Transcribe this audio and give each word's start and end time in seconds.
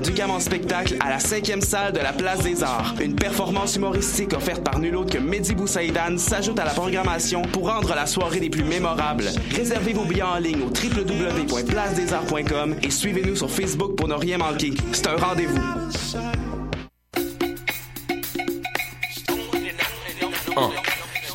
Du 0.00 0.12
Gamin 0.12 0.40
Spectacle 0.40 0.96
à 1.00 1.10
la 1.10 1.18
cinquième 1.18 1.60
salle 1.60 1.92
de 1.92 1.98
la 1.98 2.14
Place 2.14 2.42
des 2.42 2.62
Arts. 2.62 2.94
Une 2.98 3.14
performance 3.14 3.76
humoristique 3.76 4.32
offerte 4.32 4.64
par 4.64 4.78
nul 4.78 4.96
autre 4.96 5.12
que 5.12 5.18
Mehdi 5.18 5.54
Boussaïdan 5.54 6.16
s'ajoute 6.16 6.58
à 6.58 6.64
la 6.64 6.70
programmation 6.70 7.42
pour 7.42 7.68
rendre 7.68 7.94
la 7.94 8.06
soirée 8.06 8.40
des 8.40 8.48
plus 8.48 8.64
mémorables. 8.64 9.26
Réservez 9.54 9.92
vos 9.92 10.06
billets 10.06 10.22
en 10.22 10.38
ligne 10.38 10.62
au 10.62 10.68
www.placedesarts.com 10.68 12.76
et 12.82 12.90
suivez-nous 12.90 13.36
sur 13.36 13.50
Facebook 13.50 13.94
pour 13.96 14.08
ne 14.08 14.14
rien 14.14 14.38
manquer. 14.38 14.72
C'est 14.92 15.08
un 15.08 15.16
rendez-vous. 15.16 15.60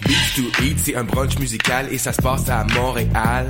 Beats 0.02 0.34
to 0.36 0.42
Eat, 0.64 0.80
c'est 0.80 0.96
un 0.96 1.04
brunch 1.04 1.38
musical 1.38 1.89
et 1.92 2.00
ça 2.00 2.12
se 2.12 2.24
passe 2.24 2.50
à 2.50 2.64
Montréal. 2.64 3.50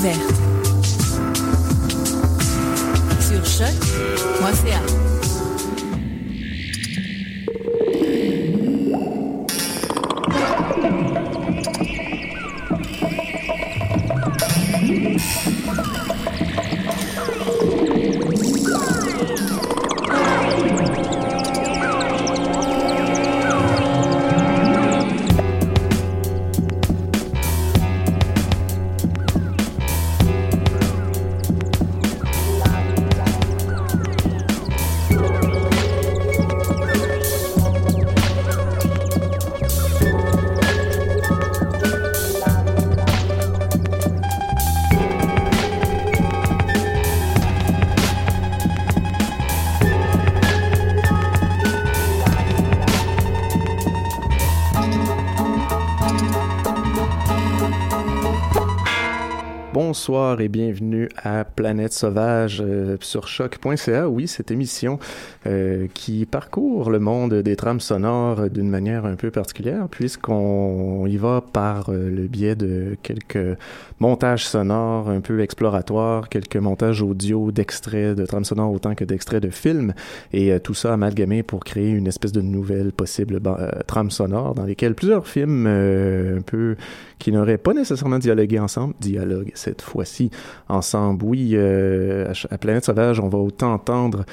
Découverte. 0.00 0.40
Sur 3.20 3.44
choc.ca. 3.44 4.80
Bonsoir 60.10 60.40
et 60.40 60.48
bienvenue 60.48 61.08
à 61.22 61.44
Planète 61.44 61.92
Sauvage 61.92 62.60
euh, 62.60 62.96
sur 63.00 63.28
choc.ca. 63.28 64.08
Oui, 64.08 64.26
cette 64.26 64.50
émission 64.50 64.98
euh, 65.46 65.86
qui 65.94 66.26
parcourt 66.26 66.90
le 66.90 66.98
monde 66.98 67.34
des 67.34 67.56
trames 67.56 67.80
sonores 67.80 68.50
d'une 68.50 68.68
manière 68.68 69.06
un 69.06 69.14
peu 69.14 69.30
particulière 69.30 69.88
puisqu'on 69.90 71.06
y 71.06 71.16
va 71.16 71.40
par 71.40 71.88
euh, 71.88 72.10
le 72.10 72.26
biais 72.26 72.54
de 72.54 72.96
quelques 73.02 73.56
montages 74.00 74.46
sonores 74.46 75.08
un 75.08 75.20
peu 75.20 75.40
exploratoires, 75.40 76.28
quelques 76.28 76.56
montages 76.56 77.02
audio 77.02 77.52
d'extraits 77.52 78.16
de 78.16 78.26
trames 78.26 78.44
sonores 78.44 78.72
autant 78.72 78.94
que 78.94 79.04
d'extraits 79.04 79.42
de 79.42 79.50
films 79.50 79.94
et 80.32 80.58
tout 80.60 80.74
ça 80.74 80.92
amalgamé 80.92 81.42
pour 81.42 81.64
créer 81.64 81.90
une 81.90 82.06
espèce 82.06 82.32
de 82.32 82.42
nouvelle 82.42 82.92
possible 82.92 83.40
trame 83.86 84.10
sonore 84.10 84.54
dans 84.54 84.64
lesquelles 84.64 84.94
plusieurs 84.94 85.26
films 85.26 85.66
un 85.66 86.42
peu 86.42 86.76
qui 87.20 87.30
n'auraient 87.30 87.58
pas 87.58 87.74
nécessairement 87.74 88.18
dialogué 88.18 88.58
ensemble, 88.58 88.94
dialogue 88.98 89.52
cette 89.54 89.82
fois-ci 89.82 90.30
ensemble. 90.68 91.24
Oui, 91.24 91.50
euh, 91.52 92.32
à, 92.50 92.58
Planète 92.58 92.86
Sauvage, 92.86 93.20
on 93.20 93.28
va 93.28 93.38
autant 93.38 93.74
entendre 93.74 94.24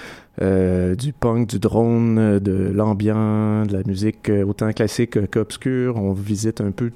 euh, 0.42 0.96
du 0.96 1.14
punk, 1.14 1.48
du 1.48 1.60
drone, 1.60 2.40
de 2.40 2.72
l'ambiant, 2.74 3.66
de 3.66 3.74
la 3.74 3.84
musique 3.86 4.30
euh, 4.30 4.46
autant 4.46 4.72
classique 4.72 5.30
qu'obscure. 5.32 5.98
On 5.98 6.14
visite 6.14 6.62
un 6.62 6.72
peu 6.72 6.92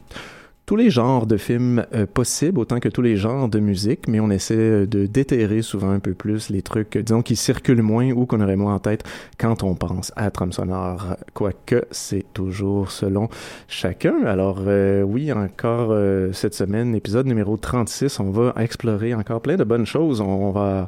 tous 0.71 0.77
les 0.77 0.89
genres 0.89 1.25
de 1.25 1.35
films 1.35 1.85
euh, 1.93 2.05
possibles, 2.05 2.57
autant 2.57 2.79
que 2.79 2.87
tous 2.87 3.01
les 3.01 3.17
genres 3.17 3.49
de 3.49 3.59
musique, 3.59 4.07
mais 4.07 4.21
on 4.21 4.29
essaie 4.29 4.87
de 4.87 5.05
déterrer 5.05 5.63
souvent 5.63 5.89
un 5.89 5.99
peu 5.99 6.13
plus 6.13 6.49
les 6.49 6.61
trucs, 6.61 6.97
disons, 6.97 7.21
qui 7.21 7.35
circulent 7.35 7.81
moins 7.81 8.11
ou 8.11 8.25
qu'on 8.25 8.39
aurait 8.39 8.55
moins 8.55 8.75
en 8.75 8.79
tête 8.79 9.03
quand 9.37 9.63
on 9.63 9.75
pense 9.75 10.13
à 10.15 10.31
trame 10.31 10.53
sonore, 10.53 11.17
quoique 11.33 11.83
c'est 11.91 12.23
toujours 12.33 12.91
selon 12.91 13.27
chacun. 13.67 14.23
Alors 14.25 14.59
euh, 14.65 15.01
oui, 15.01 15.33
encore 15.33 15.89
euh, 15.91 16.31
cette 16.31 16.53
semaine, 16.53 16.95
épisode 16.95 17.25
numéro 17.25 17.57
36, 17.57 18.21
on 18.21 18.31
va 18.31 18.53
explorer 18.55 19.13
encore 19.13 19.41
plein 19.41 19.57
de 19.57 19.65
bonnes 19.65 19.85
choses. 19.85 20.21
On 20.21 20.51
va 20.51 20.87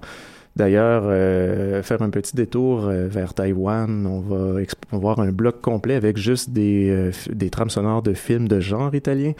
D'ailleurs, 0.55 1.03
euh, 1.05 1.81
faire 1.81 2.03
un 2.03 2.11
petit 2.11 2.35
détour 2.35 2.85
euh, 2.85 3.07
vers 3.07 3.33
Taïwan, 3.33 4.05
on 4.05 4.19
va, 4.19 4.61
voir 4.91 5.19
un 5.19 5.31
bloc 5.31 5.61
complet 5.61 5.95
avec 5.95 6.17
juste 6.17 6.51
des, 6.51 6.89
euh, 6.91 7.11
des 7.31 7.49
trames 7.49 7.71
sonores 7.71 8.03
de 8.03 8.13
films 8.13 8.47
de 8.47 8.59
genre 8.59 8.93
italien. 8.93 9.33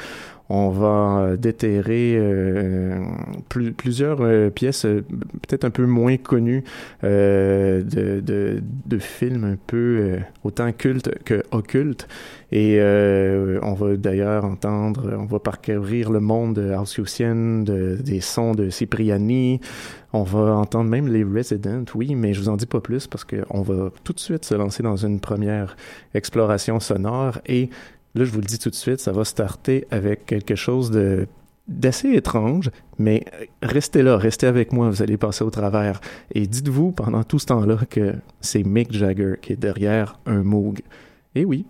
On 0.50 0.70
va 0.70 1.38
déterrer 1.38 2.16
euh, 2.18 3.00
plus, 3.48 3.72
plusieurs 3.72 4.20
euh, 4.22 4.50
pièces 4.50 4.86
peut-être 4.86 5.64
un 5.64 5.70
peu 5.70 5.86
moins 5.86 6.18
connues 6.18 6.66
euh, 7.04 7.82
de, 7.82 8.98
films 9.00 9.46
un 9.46 9.58
peu 9.68 10.18
autant 10.44 10.72
cultes 10.72 11.24
que 11.24 11.44
occultes. 11.52 12.08
Et 12.52 12.80
on 13.64 13.74
va 13.74 13.96
d'ailleurs 13.98 14.46
entendre, 14.46 15.16
on 15.18 15.26
va 15.26 15.40
parcourir 15.40 16.12
le 16.12 16.20
monde 16.20 16.54
de, 16.56 17.64
de, 17.64 18.02
des 18.02 18.22
sons 18.22 18.54
de 18.54 18.70
Cipriani. 18.70 19.60
On 20.16 20.22
va 20.22 20.54
entendre 20.54 20.92
même 20.92 21.08
les 21.08 21.24
Residents, 21.24 21.86
oui, 21.96 22.14
mais 22.14 22.36
je 22.36 22.42
vous 22.42 22.50
en 22.50 22.56
dis 22.56 22.68
pas 22.68 22.82
plus 22.82 23.08
parce 23.08 23.24
qu'on 23.24 23.62
va 23.64 23.90
tout 24.04 24.14
de 24.14 24.20
suite 24.20 24.46
se 24.46 24.54
lancer 24.54 24.84
dans 24.84 24.96
une 24.96 25.20
première 25.20 25.76
exploration 26.14 26.80
sonore 26.80 27.40
et 27.48 27.72
Là, 28.16 28.26
je 28.26 28.32
vous 28.32 28.40
le 28.40 28.46
dis 28.46 28.60
tout 28.60 28.70
de 28.70 28.76
suite, 28.76 29.00
ça 29.00 29.12
va 29.12 29.26
starter 29.26 29.88
avec 29.92 30.26
quelque 30.26 30.56
chose 30.56 30.92
de 30.92 31.28
d'assez 31.68 32.10
étrange, 32.10 32.72
mais 33.00 33.24
restez 33.62 34.04
là, 34.04 34.18
restez 34.18 34.48
avec 34.48 34.74
moi, 34.74 34.90
vous 34.90 35.02
allez 35.02 35.18
passer 35.18 35.44
au 35.46 35.50
travers. 35.50 36.02
Et 36.32 36.46
dites-vous 36.46 36.92
pendant 36.92 37.24
tout 37.24 37.40
ce 37.40 37.46
temps-là 37.48 37.78
que 37.90 38.16
c'est 38.42 38.64
Mick 38.64 38.92
Jagger 38.92 39.36
qui 39.42 39.54
est 39.54 39.58
derrière 39.58 40.20
un 40.26 40.44
Moog. 40.44 40.82
Et 41.36 41.46
oui. 41.46 41.66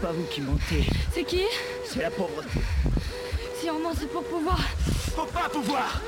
C'est 0.00 0.06
pas 0.06 0.12
vous 0.12 0.26
qui 0.26 0.40
mentez. 0.42 0.84
C'est 1.12 1.24
qui? 1.24 1.42
C'est 1.84 2.02
la 2.02 2.10
pauvreté. 2.10 2.60
Si 3.60 3.68
on 3.68 3.80
ment, 3.80 3.92
c'est 3.98 4.06
pour 4.06 4.22
pouvoir. 4.22 4.60
Faut 5.16 5.24
pas 5.24 5.48
pouvoir 5.48 6.00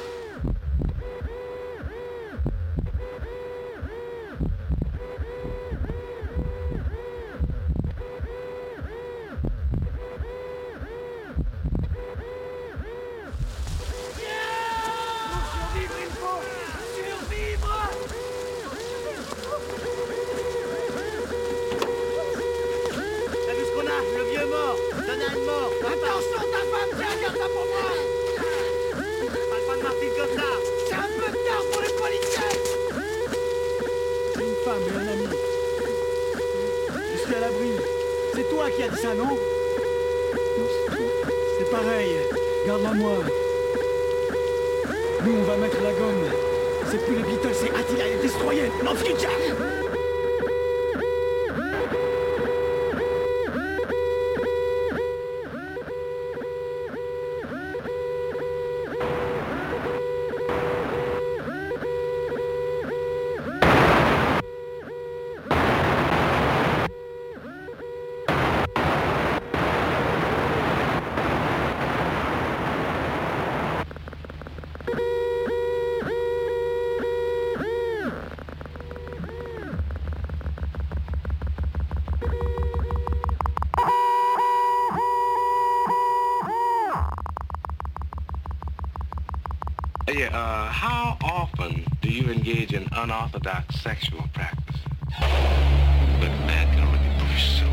Yeah, 90.13 90.37
uh, 90.37 90.67
how 90.67 91.17
often 91.23 91.85
do 92.03 92.09
you 92.09 92.33
engage 92.33 92.73
in 92.73 92.89
unorthodox 92.91 93.81
sexual 93.81 94.25
practices? 94.33 94.81
But 95.21 96.33
that 96.51 96.67
can 96.75 96.83
only 96.83 96.99
be 96.99 97.11
pushed 97.23 97.61
so 97.61 97.67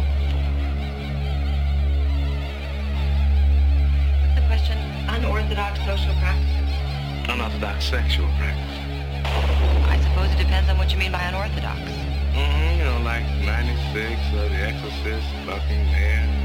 The 4.35 4.45
question, 4.45 4.77
unorthodox 5.09 5.79
social 5.79 6.13
practices. 6.21 7.27
Unorthodox 7.27 7.85
sexual 7.85 8.29
practices. 8.37 8.85
I 9.89 9.99
suppose 10.03 10.31
it 10.33 10.37
depends 10.37 10.69
on 10.69 10.77
what 10.77 10.91
you 10.91 10.99
mean 10.99 11.11
by 11.11 11.23
unorthodox. 11.23 11.79
Mm-hmm, 11.79 12.77
you 12.77 12.85
know, 12.85 13.01
like 13.01 13.25
96, 13.45 14.21
uh, 14.35 14.47
The 14.49 14.61
Exorcist, 14.61 15.25
fucking 15.47 15.85
there. 15.87 16.36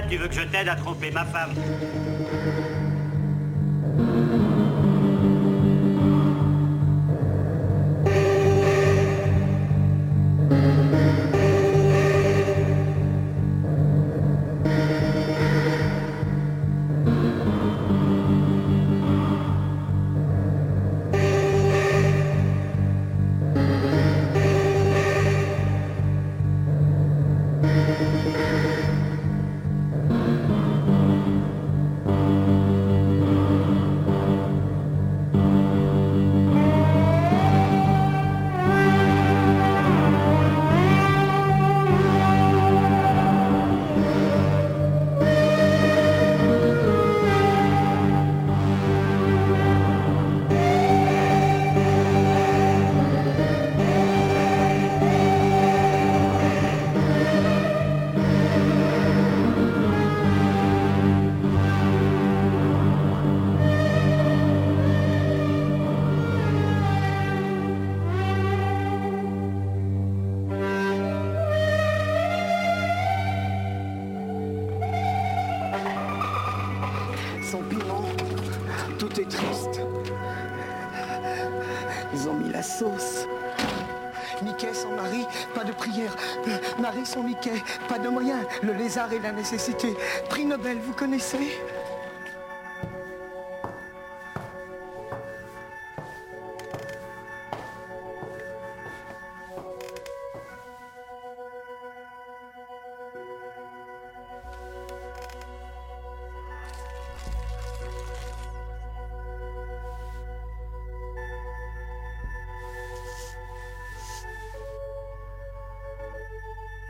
Tu 0.00 0.16
veux 0.16 0.28
que 0.28 0.34
je 0.34 0.42
t'aide 0.42 0.68
à 0.68 0.74
tromper 0.74 1.10
ma 1.10 1.24
femme? 1.24 1.52
Lézard 89.02 89.12
et 89.12 89.18
la 89.20 89.32
nécessité. 89.32 89.94
Prix 90.28 90.44
Nobel, 90.44 90.78
vous 90.78 90.92
connaissez? 90.92 91.58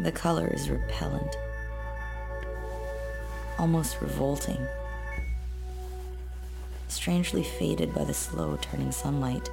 The 0.01 0.11
color 0.11 0.49
is 0.49 0.69
repellent, 0.69 1.37
almost 3.63 4.01
revolting, 4.01 4.59
strangely 6.89 7.45
faded 7.45 7.95
by 7.95 8.03
the 8.03 8.13
slow 8.13 8.59
turning 8.61 8.91
sunlight. 8.91 9.49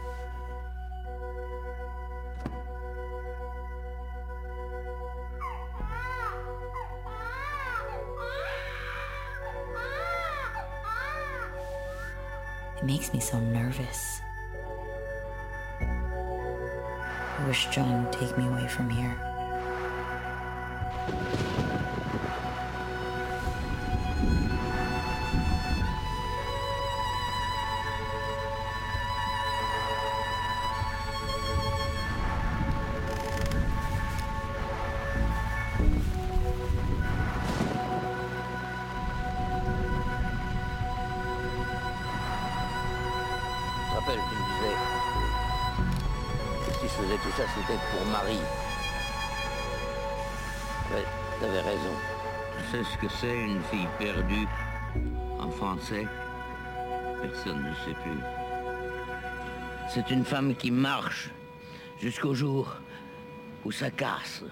It 12.80 12.84
makes 12.84 13.14
me 13.14 13.20
so 13.20 13.40
nervous. 13.40 14.22
I 15.80 17.46
wish 17.46 17.68
John 17.68 18.06
would 18.06 18.14
take 18.14 18.36
me 18.40 18.48
away 18.48 18.68
from 18.68 18.90
here. 18.90 19.16
Faisais 47.00 47.18
tout 47.18 47.32
ça, 47.38 47.44
c'était 47.56 47.80
pour 47.92 48.06
Marie. 48.12 48.42
Ouais, 50.92 51.06
t'avais 51.40 51.62
raison. 51.62 51.94
Tu 52.58 52.78
sais 52.78 52.84
ce 52.84 52.98
que 52.98 53.08
c'est 53.08 53.38
une 53.38 53.62
fille 53.64 53.88
perdue 53.98 54.48
en 55.40 55.50
français? 55.50 56.06
Personne 57.22 57.64
ne 57.64 57.74
sait 57.86 57.98
plus. 58.04 58.20
C'est 59.90 60.12
une 60.12 60.26
femme 60.26 60.56
qui 60.56 60.72
marche 60.72 61.30
jusqu'au 62.02 62.34
jour 62.34 62.76
où 63.66 63.72
ça 63.72 63.90
casse. 63.92 64.44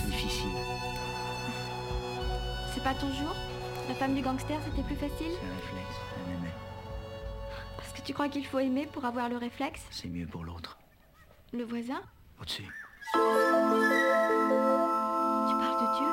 Face 0.00 0.10
Difficile. 0.10 0.50
C'est 2.74 2.82
pas 2.82 2.94
ton 2.94 3.12
jour 3.12 3.34
La 3.88 3.94
femme 3.94 4.14
du 4.14 4.22
gangster, 4.22 4.58
c'était 4.64 4.82
plus 4.82 4.96
facile 4.96 5.16
C'est 5.18 5.46
un 5.46 5.54
réflexe, 5.54 5.96
aimé. 6.28 6.48
Parce 7.76 7.92
que 7.92 8.00
tu 8.02 8.12
crois 8.12 8.28
qu'il 8.28 8.46
faut 8.46 8.58
aimer 8.58 8.86
pour 8.92 9.04
avoir 9.04 9.28
le 9.28 9.36
réflexe 9.36 9.82
C'est 9.90 10.08
mieux 10.08 10.26
pour 10.26 10.44
l'autre. 10.44 10.78
Le 11.52 11.64
voisin 11.64 12.00
Au-dessus. 12.40 12.68
Tu 13.12 13.18
parles 15.58 15.80
de 15.80 15.86
Dieu 15.98 16.06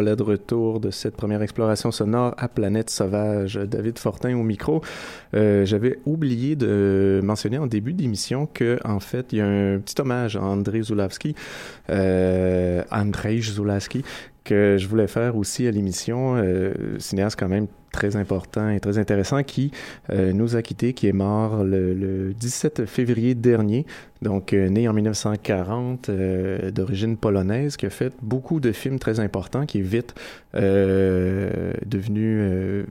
voilà 0.00 0.16
de 0.16 0.22
retour 0.22 0.80
de 0.80 0.90
cette 0.90 1.14
première 1.14 1.42
exploration 1.42 1.90
sonore 1.90 2.34
à 2.38 2.48
Planète 2.48 2.88
Sauvage. 2.88 3.56
David 3.56 3.98
Fortin 3.98 4.34
au 4.34 4.42
micro. 4.42 4.80
Euh, 5.34 5.66
J'avais 5.66 5.98
oublié 6.06 6.56
de 6.56 7.20
mentionner 7.22 7.58
en 7.58 7.66
début 7.66 7.92
d'émission 7.92 8.46
que, 8.46 8.78
en 8.82 8.98
fait, 8.98 9.26
il 9.32 9.40
y 9.40 9.40
a 9.42 9.46
un 9.46 9.78
petit 9.78 10.00
hommage 10.00 10.36
à 10.36 10.42
André 10.42 10.80
Zulawski, 10.80 11.34
euh, 11.90 12.82
Andrzej 12.90 13.52
Zulawski, 13.52 14.02
que 14.44 14.76
je 14.78 14.88
voulais 14.88 15.06
faire 15.06 15.36
aussi 15.36 15.66
à 15.66 15.70
l'émission. 15.70 16.36
Euh, 16.36 16.72
cinéaste 16.98 17.38
quand 17.38 17.48
même 17.48 17.66
très 17.90 18.16
important 18.16 18.70
et 18.70 18.80
très 18.80 18.98
intéressant 18.98 19.42
qui 19.42 19.70
euh, 20.10 20.32
nous 20.32 20.56
a 20.56 20.62
quittés, 20.62 20.94
qui 20.94 21.06
est 21.08 21.12
mort 21.12 21.64
le, 21.64 21.92
le 21.94 22.32
17 22.34 22.86
février 22.86 23.34
dernier, 23.34 23.84
donc 24.22 24.52
euh, 24.52 24.68
né 24.68 24.88
en 24.88 24.92
1940, 24.92 26.08
euh, 26.08 26.70
d'origine 26.70 27.16
polonaise, 27.16 27.76
qui 27.76 27.86
a 27.86 27.90
fait 27.90 28.12
beaucoup 28.22 28.60
de 28.60 28.70
films 28.72 28.98
très 28.98 29.20
importants, 29.20 29.66
qui 29.66 29.78
est 29.78 29.82
vite 29.82 30.14
devenu 31.86 32.86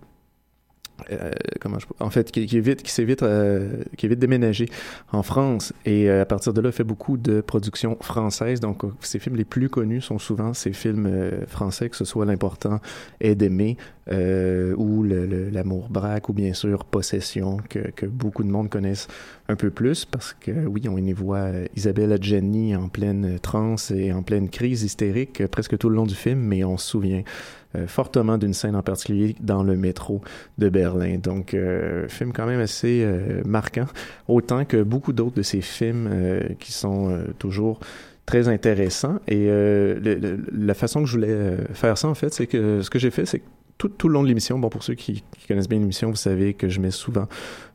euh, 1.12 1.32
comment 1.60 1.80
je 1.80 1.86
en 2.00 2.10
fait 2.10 2.32
qui, 2.32 2.46
qui 2.46 2.58
est 2.58 2.62
vite 2.62 2.84
qui 2.84 2.92
s'est 2.92 3.04
vite 3.04 3.24
euh, 3.24 3.84
qui 3.98 4.06
est 4.06 4.10
vite 4.10 4.20
déménagé 4.20 4.70
en 5.12 5.24
France. 5.24 5.74
Et 5.86 6.10
euh, 6.10 6.22
à 6.22 6.26
partir 6.26 6.54
de 6.54 6.62
là 6.62 6.72
fait 6.72 6.84
beaucoup 6.84 7.18
de 7.18 7.42
productions 7.42 7.98
françaises. 8.02 8.60
Donc 8.60 8.84
euh, 8.84 8.90
ses 9.02 9.20
films 9.20 9.36
les 9.36 9.46
plus 9.46 9.70
connus 9.70 10.02
sont 10.02 10.20
souvent 10.20 10.54
ces 10.54 10.74
films 10.74 11.06
euh, 11.08 11.46
français 11.48 11.90
que 11.90 11.96
ce 11.96 12.06
soit 12.06 12.26
l'important 12.26 12.80
est 13.20 13.36
d'aimer 13.36 13.78
ou 14.12 15.04
le- 15.04 15.28
le- 15.28 15.50
l'amour 15.52 15.88
braque 15.90 16.30
ou 16.30 16.34
bien 16.34 16.54
sûr 16.54 16.84
possession 16.84 17.58
que, 17.70 17.80
que 17.92 18.08
beaucoup 18.08 18.44
de 18.44 18.50
monde 18.50 18.68
connaissent 18.70 19.08
un 19.50 19.56
peu 19.56 19.72
plus 19.72 20.06
parce 20.06 20.34
que 20.40 20.52
oui 20.52 20.84
on 20.88 20.98
y 20.98 21.12
voit 21.12 21.38
euh, 21.40 21.66
Isabelle 21.76 22.14
Adjani 22.14 22.76
en 22.76 22.88
pleine 22.88 23.40
transe 23.40 23.92
et 23.92 24.14
en 24.14 24.24
pleine 24.24 24.48
crise 24.48 24.84
hystérique 24.84 25.42
euh, 25.42 25.48
presque 25.48 25.78
tout 25.78 25.90
le 25.90 25.96
long 25.96 26.06
du 26.06 26.16
film 26.16 26.40
mais 26.40 26.64
on 26.64 26.78
se 26.78 26.88
souvient 26.88 27.24
euh, 27.76 27.86
fortement 27.86 28.40
d'une 28.40 28.56
scène 28.56 28.76
en 28.76 28.82
particulier 28.82 29.36
dans 29.42 29.62
le 29.62 29.78
métro 29.78 30.22
de 30.58 30.70
Berlin. 30.70 31.20
Donc, 31.20 31.54
euh, 31.54 32.08
film 32.08 32.34
quand 32.34 32.48
même 32.48 32.60
assez 32.60 33.04
euh, 33.04 33.44
marquant, 33.46 33.86
autant 34.28 34.66
que 34.66 34.82
beaucoup 34.82 35.14
d'autres 35.14 35.36
de 35.36 35.44
ces 35.44 35.62
films 35.62 36.10
euh, 36.12 36.42
qui 36.60 36.72
sont 36.72 37.12
euh, 37.12 37.26
toujours 37.38 37.80
très 38.26 38.48
intéressants. 38.48 39.20
Et 39.28 39.46
euh, 39.50 40.40
la 40.52 40.74
façon 40.74 41.02
que 41.02 41.06
je 41.06 41.12
voulais 41.14 41.28
euh, 41.30 41.58
faire 41.74 41.96
ça, 41.96 42.08
en 42.08 42.16
fait, 42.16 42.34
c'est 42.34 42.48
que 42.48 42.82
ce 42.82 42.90
que 42.90 42.98
j'ai 42.98 43.12
fait, 43.12 43.28
c'est 43.28 43.38
que 43.38 43.46
tout, 43.80 43.88
tout 43.88 44.10
le 44.10 44.14
long 44.14 44.24
de 44.24 44.28
l'émission, 44.28 44.60
bon, 44.60 44.70
pour 44.70 44.84
ceux 44.84 44.94
qui, 44.94 45.24
qui 45.38 45.48
connaissent 45.48 45.70
bien 45.70 45.80
l'émission, 45.80 46.10
vous 46.10 46.16
savez 46.16 46.54
que 46.54 46.68
je 46.68 46.80
mets 46.82 46.92
souvent 46.92 47.28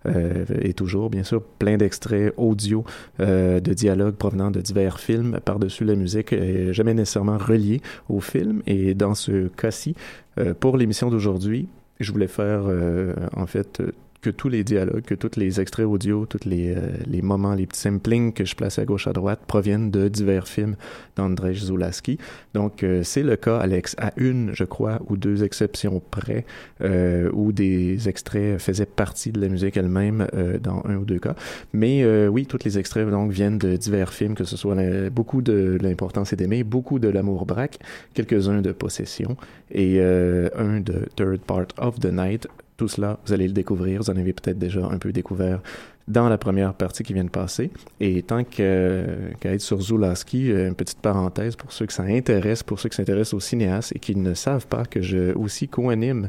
euh, 0.07 0.45
et 0.61 0.75
toujours, 0.75 1.09
bien 1.09 1.25
sûr, 1.25 1.43
plein 1.43 1.79
d'extraits 1.79 2.35
audio 2.37 2.85
euh, 3.21 3.59
de 3.59 3.73
dialogues 3.73 4.15
provenant 4.15 4.51
de 4.51 4.61
divers 4.61 5.01
films 5.01 5.41
par-dessus 5.45 5.85
la 5.85 5.97
musique, 5.97 6.33
euh, 6.35 6.73
jamais 6.75 6.93
nécessairement 6.93 7.39
reliés 7.39 7.81
au 8.11 8.21
film. 8.21 8.63
Et 8.67 8.95
dans 8.95 9.15
ce 9.15 9.49
cas-ci, 9.49 9.97
euh, 10.39 10.53
pour 10.53 10.77
l'émission 10.77 11.09
d'aujourd'hui, 11.09 11.69
je 12.01 12.13
voulais 12.13 12.29
faire, 12.29 12.65
euh, 12.67 13.15
en 13.35 13.47
fait, 13.47 13.83
que 14.25 14.31
tous 14.31 14.49
les 14.49 14.65
dialogues, 14.65 15.03
que 15.03 15.15
tous 15.15 15.39
les 15.39 15.61
extraits 15.61 15.85
audio, 15.85 16.25
tous 16.25 16.49
les, 16.49 16.75
euh, 16.75 16.81
les 17.07 17.21
moments, 17.21 17.55
les 17.55 17.67
petits 17.67 17.81
samplings 17.81 18.33
que 18.33 18.47
je 18.47 18.57
place 18.57 18.79
à 18.79 18.87
gauche 18.87 19.07
à 19.07 19.13
droite 19.13 19.41
proviennent 19.47 19.91
de 19.91 20.09
divers 20.09 20.49
films 20.49 20.77
d'Andrzej 21.17 21.67
Zulawski. 21.67 22.17
Donc, 22.55 22.83
euh, 22.83 23.03
c'est 23.03 23.23
le 23.23 23.37
cas, 23.37 23.59
Alex, 23.59 23.95
à 23.99 24.13
une, 24.17 24.53
je 24.55 24.65
crois, 24.65 25.03
ou 25.11 25.19
deux 25.19 25.45
exceptions 25.45 26.01
près, 26.11 26.47
euh, 26.81 27.31
où 27.35 27.53
des 27.53 28.09
extraits 28.09 28.59
faisaient 28.59 28.87
partie 28.87 29.31
de 29.31 29.41
la 29.43 29.49
musique 29.49 29.77
elle-même 29.77 30.27
euh, 30.33 30.59
dans 30.59 30.83
un 30.87 30.97
ou 30.97 31.05
deux 31.05 31.19
cas. 31.19 31.35
Mais 31.75 32.03
euh, 32.03 32.29
oui, 32.29 32.47
tous 32.47 32.65
les 32.65 32.79
extraits 32.79 33.07
donc 33.11 33.31
viennent 33.31 33.59
de 33.59 33.77
divers 33.77 34.15
films, 34.15 34.35
que 34.35 34.45
ce 34.45 34.57
soit 34.57 34.75
beaucoup 35.11 35.43
de 35.43 35.77
l'importance 35.83 36.33
est 36.33 36.37
d'aimer, 36.37 36.65
beaucoup 36.65 36.99
de 36.99 37.09
l'amour 37.09 37.45
braque, 37.45 37.79
quelques-uns 38.15 38.63
de 38.63 38.73
possession 38.73 39.37
et 39.71 39.97
euh, 39.99 40.49
un 40.57 40.81
de 40.81 41.07
Third 41.17 41.41
Part 41.41 41.67
of 41.77 42.01
the 42.01 42.13
Night. 42.13 42.49
Tout 42.77 42.89
cela, 42.89 43.19
vous 43.25 43.33
allez 43.33 43.47
le 43.47 43.53
découvrir. 43.53 44.01
Vous 44.01 44.11
en 44.11 44.17
avez 44.17 44.33
peut-être 44.33 44.59
déjà 44.59 44.85
un 44.85 44.99
peu 44.99 45.13
découvert 45.13 45.61
dans 46.07 46.29
la 46.29 46.37
première 46.37 46.75
partie 46.75 47.03
qui 47.03 47.15
vient 47.15 47.25
de 47.25 47.31
passer. 47.31 47.71
Et 48.01 48.23
tant 48.23 48.45
qu'à 48.45 48.65
être 48.65 49.61
sur 49.61 49.81
Zulawski, 49.81 50.51
euh, 50.51 50.69
une 50.69 50.75
petite 50.75 50.99
parenthèse 50.99 51.57
pour 51.57 51.73
ceux 51.73 51.87
que 51.87 51.93
ça 51.93 52.03
intéresse, 52.03 52.63
pour 52.63 52.79
ceux 52.79 52.89
qui 52.89 52.97
s'intéressent 52.97 53.35
au 53.35 53.41
cinéaste 53.41 53.93
et 53.97 53.99
qui 53.99 54.15
ne 54.17 54.35
savent 54.35 54.67
pas 54.67 54.85
que 54.85 55.01
je 55.01 55.35
aussi 55.35 55.69
co-anime 55.69 56.29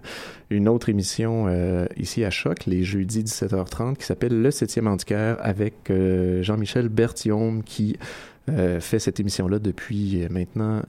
une 0.50 0.70
autre 0.70 0.90
émission 0.90 1.46
euh, 1.48 1.88
ici 1.98 2.24
à 2.24 2.30
Choc, 2.30 2.66
les 2.68 2.84
jeudis 2.84 3.24
17h30, 3.24 3.98
qui 3.98 4.06
s'appelle 4.06 4.42
Le 4.42 4.52
Septième 4.52 4.88
Antiquaire 4.88 5.38
avec 5.42 5.90
euh, 5.90 6.42
Jean-Michel 6.44 6.90
Berthiaume 6.90 7.64
qui 7.64 7.98
fait 8.80 9.00
cette 9.00 9.20
émission-là 9.20 9.58
depuis 9.58 10.28
maintenant 10.30 10.84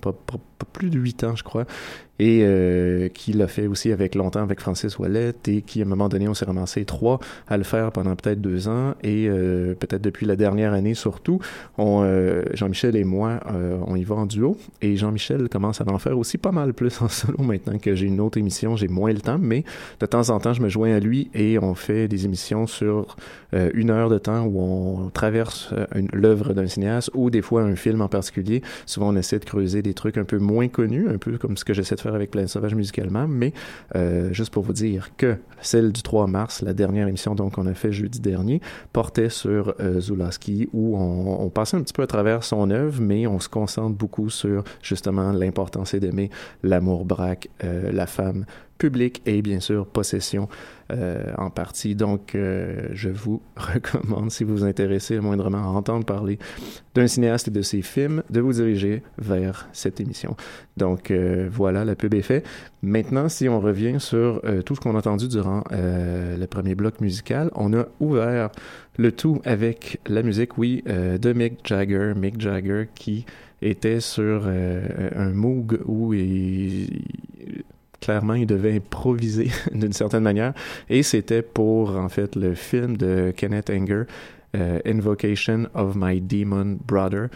pas 0.00 0.12
plus 0.64 0.90
de 0.90 0.98
huit 0.98 1.24
ans, 1.24 1.36
je 1.36 1.42
crois, 1.42 1.66
et 2.18 2.40
euh, 2.42 3.08
qui 3.08 3.32
l'a 3.32 3.46
fait 3.46 3.66
aussi 3.66 3.92
avec 3.92 4.14
longtemps 4.14 4.42
avec 4.42 4.60
Francis 4.60 4.98
Ouellet 4.98 5.34
et 5.46 5.62
qui, 5.62 5.80
à 5.80 5.84
un 5.84 5.88
moment 5.88 6.08
donné, 6.08 6.28
on 6.28 6.34
s'est 6.34 6.44
ramassé 6.44 6.84
trois 6.84 7.20
à 7.48 7.56
le 7.56 7.64
faire 7.64 7.92
pendant 7.92 8.16
peut-être 8.16 8.40
deux 8.40 8.68
ans 8.68 8.94
et 9.02 9.28
euh, 9.28 9.74
peut-être 9.74 10.02
depuis 10.02 10.26
la 10.26 10.36
dernière 10.36 10.72
année 10.72 10.94
surtout, 10.94 11.40
euh, 11.78 12.42
Jean-Michel 12.54 12.96
et 12.96 13.04
moi, 13.04 13.40
euh, 13.52 13.78
on 13.86 13.96
y 13.96 14.04
va 14.04 14.14
en 14.14 14.26
duo 14.26 14.56
et 14.80 14.96
Jean-Michel 14.96 15.48
commence 15.48 15.80
à 15.80 15.88
en 15.88 15.98
faire 15.98 16.18
aussi 16.18 16.38
pas 16.38 16.52
mal 16.52 16.72
plus 16.72 17.00
en 17.02 17.08
solo 17.10 17.42
maintenant 17.42 17.78
que 17.78 17.94
j'ai 17.94 18.06
une 18.06 18.20
autre 18.20 18.38
émission, 18.38 18.76
j'ai 18.76 18.88
moins 18.88 19.12
le 19.12 19.20
temps, 19.20 19.38
mais 19.38 19.64
de 20.00 20.06
temps 20.06 20.30
en 20.30 20.40
temps, 20.40 20.52
je 20.52 20.62
me 20.62 20.68
joins 20.68 20.92
à 20.92 21.00
lui 21.00 21.30
et 21.34 21.58
on 21.58 21.74
fait 21.74 22.08
des 22.08 22.24
émissions 22.24 22.66
sur 22.66 23.16
une 23.52 23.90
heure 23.90 24.10
de 24.10 24.18
temps 24.18 24.44
où 24.44 24.60
on 24.60 25.10
traverse 25.10 25.72
l'œuvre 26.12 26.52
d'un 26.52 26.66
cinéaste 26.66 27.10
ou 27.14 27.30
des 27.30 27.40
fois 27.40 27.62
un 27.62 27.76
film 27.76 28.02
en 28.02 28.08
particulier. 28.08 28.62
Souvent, 28.84 29.08
on 29.08 29.16
essaie 29.16 29.38
de 29.38 29.44
creuser 29.44 29.80
des 29.82 29.94
trucs 29.94 30.18
un 30.18 30.24
peu 30.24 30.38
moins 30.46 30.68
connus, 30.68 31.08
un 31.08 31.18
peu 31.18 31.36
comme 31.38 31.56
ce 31.56 31.64
que 31.64 31.74
j'essaie 31.74 31.96
de 31.96 32.00
faire 32.00 32.14
avec 32.14 32.30
Plein 32.30 32.46
Sauvage 32.46 32.74
musicalement, 32.74 33.26
mais 33.28 33.52
euh, 33.94 34.32
juste 34.32 34.52
pour 34.52 34.62
vous 34.62 34.72
dire 34.72 35.10
que 35.16 35.36
celle 35.60 35.92
du 35.92 36.02
3 36.02 36.26
mars, 36.26 36.62
la 36.62 36.72
dernière 36.72 37.08
émission 37.08 37.34
donc 37.34 37.54
qu'on 37.54 37.66
a 37.66 37.74
fait 37.74 37.92
jeudi 37.92 38.20
dernier, 38.20 38.60
portait 38.92 39.28
sur 39.28 39.74
euh, 39.80 40.00
Zulaski 40.00 40.68
où 40.72 40.96
on, 40.96 41.50
passait 41.50 41.76
un 41.76 41.82
petit 41.82 41.92
peu 41.92 42.02
à 42.02 42.06
travers 42.06 42.44
son 42.44 42.70
œuvre, 42.70 43.00
mais 43.00 43.26
on 43.26 43.40
se 43.40 43.48
concentre 43.48 43.96
beaucoup 43.96 44.30
sur 44.30 44.64
justement 44.82 45.32
l'importance 45.32 45.94
est 45.94 46.00
d'aimer 46.00 46.30
l'amour 46.62 47.04
braque, 47.04 47.48
euh, 47.64 47.90
la 47.92 48.06
femme 48.06 48.44
publique 48.78 49.22
et 49.26 49.42
bien 49.42 49.60
sûr 49.60 49.86
possession 49.86 50.48
euh, 50.92 51.32
en 51.36 51.50
partie. 51.50 51.96
Donc, 51.96 52.36
euh, 52.36 52.88
je 52.92 53.08
vous 53.08 53.42
recommande, 53.56 54.30
si 54.30 54.44
vous 54.44 54.58
vous 54.58 54.64
intéressez 54.64 55.18
moindrement 55.18 55.58
à 55.58 55.66
entendre 55.66 56.04
parler 56.04 56.38
d'un 56.94 57.08
cinéaste 57.08 57.48
et 57.48 57.50
de 57.50 57.62
ses 57.62 57.82
films, 57.82 58.22
de 58.30 58.40
vous 58.40 58.52
diriger 58.52 59.02
vers 59.18 59.68
cette 59.72 60.00
émission. 60.00 60.36
Donc, 60.76 61.10
euh, 61.10 61.48
voilà, 61.50 61.84
la 61.84 61.96
pub 61.96 62.14
est 62.14 62.22
faite. 62.22 62.46
Maintenant, 62.82 63.28
si 63.28 63.48
on 63.48 63.58
revient 63.58 63.96
sur 63.98 64.40
tout 64.64 64.76
ce 64.76 64.80
qu'on 64.80 64.94
a 64.94 64.98
entendu 64.98 65.26
durant 65.26 65.64
le 65.72 66.46
premier 66.46 66.76
bloc 66.76 67.00
musical, 67.00 67.50
on 67.56 67.72
a 67.74 67.86
ouvert 67.98 68.50
le 68.96 69.10
tout 69.10 69.40
avec 69.44 69.98
la 70.06 70.22
musique, 70.22 70.56
oui, 70.56 70.84
de 70.86 71.32
Mick 71.32 71.66
Jagger. 71.66 72.12
Mick 72.14 72.40
Jagger 72.40 72.84
qui 72.94 73.26
était 73.60 73.98
sur 73.98 74.46
un 74.46 75.30
Moog 75.30 75.80
où 75.86 76.14
il, 76.14 77.02
clairement, 78.00 78.34
il 78.34 78.46
devait 78.46 78.74
improviser 78.74 79.50
d'une 79.72 79.92
certaine 79.92 80.22
manière. 80.22 80.52
Et 80.88 81.02
c'était 81.02 81.42
pour, 81.42 81.96
en 81.96 82.08
fait, 82.08 82.36
le 82.36 82.54
film 82.54 82.96
de 82.96 83.32
Kenneth 83.36 83.70
Anger, 83.70 84.04
euh, 84.54 84.78
Invocation 84.86 85.66
of 85.74 85.94
My 85.96 86.20
Demon 86.20 86.78
Brother. 86.86 87.28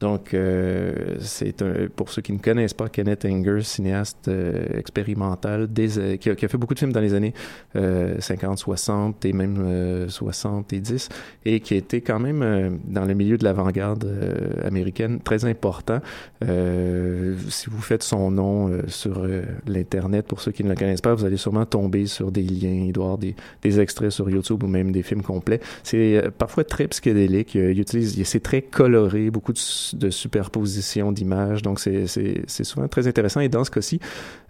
Donc, 0.00 0.34
euh, 0.34 1.16
c'est 1.20 1.64
pour 1.94 2.10
ceux 2.10 2.20
qui 2.20 2.32
ne 2.32 2.38
connaissent 2.38 2.74
pas 2.74 2.88
Kenneth 2.88 3.24
Anger, 3.24 3.62
cinéaste 3.62 4.28
euh, 4.28 4.78
expérimental, 4.78 5.72
des, 5.72 5.98
euh, 5.98 6.16
qui, 6.16 6.28
a, 6.28 6.34
qui 6.34 6.44
a 6.44 6.48
fait 6.48 6.58
beaucoup 6.58 6.74
de 6.74 6.78
films 6.78 6.92
dans 6.92 7.00
les 7.00 7.14
années 7.14 7.32
euh, 7.76 8.20
50, 8.20 8.58
60 8.58 9.24
et 9.24 9.32
même 9.32 9.56
euh, 9.58 10.08
70, 10.08 11.08
et 11.46 11.60
qui 11.60 11.76
été 11.76 12.02
quand 12.02 12.18
même 12.18 12.42
euh, 12.42 12.70
dans 12.84 13.06
le 13.06 13.14
milieu 13.14 13.38
de 13.38 13.44
l'avant-garde 13.44 14.04
euh, 14.04 14.66
américaine 14.66 15.20
très 15.20 15.46
important. 15.46 16.00
Euh, 16.44 17.34
si 17.48 17.70
vous 17.70 17.80
faites 17.80 18.02
son 18.02 18.30
nom 18.30 18.68
euh, 18.68 18.82
sur 18.88 19.20
euh, 19.24 19.44
l'Internet, 19.66 20.26
pour 20.26 20.42
ceux 20.42 20.52
qui 20.52 20.62
ne 20.62 20.68
le 20.68 20.74
connaissent 20.74 21.00
pas, 21.00 21.14
vous 21.14 21.24
allez 21.24 21.38
sûrement 21.38 21.64
tomber 21.64 22.06
sur 22.06 22.30
des 22.30 22.42
liens, 22.42 22.90
avoir 22.94 23.16
des, 23.16 23.34
des 23.62 23.80
extraits 23.80 24.10
sur 24.10 24.28
YouTube 24.28 24.62
ou 24.62 24.66
même 24.66 24.92
des 24.92 25.02
films 25.02 25.22
complets. 25.22 25.60
C'est 25.82 26.16
euh, 26.16 26.30
parfois 26.36 26.64
très 26.64 26.86
psychédélique, 26.88 27.56
euh, 27.56 27.72
il 27.72 27.80
utilise, 27.80 28.22
c'est 28.24 28.42
très 28.42 28.60
coloré, 28.60 29.30
beaucoup 29.30 29.54
de, 29.54 29.58
de 29.94 30.10
superposition 30.10 31.12
d'images, 31.12 31.62
donc 31.62 31.80
c'est 31.80 32.64
souvent 32.64 32.88
très 32.88 33.06
intéressant. 33.06 33.40
Et 33.40 33.48
dans 33.48 33.64
ce 33.64 33.70
cas-ci, 33.70 34.00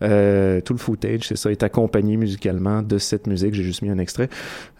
euh, 0.02 0.60
tout 0.60 0.72
le 0.72 0.78
footage, 0.78 1.28
c'est 1.28 1.36
ça, 1.36 1.50
est 1.50 1.62
accompagné 1.62 2.16
musicalement 2.16 2.82
de 2.82 2.98
cette 2.98 3.26
musique. 3.26 3.54
J'ai 3.54 3.62
juste 3.62 3.82
mis 3.82 3.90
un 3.90 3.98
extrait 3.98 4.28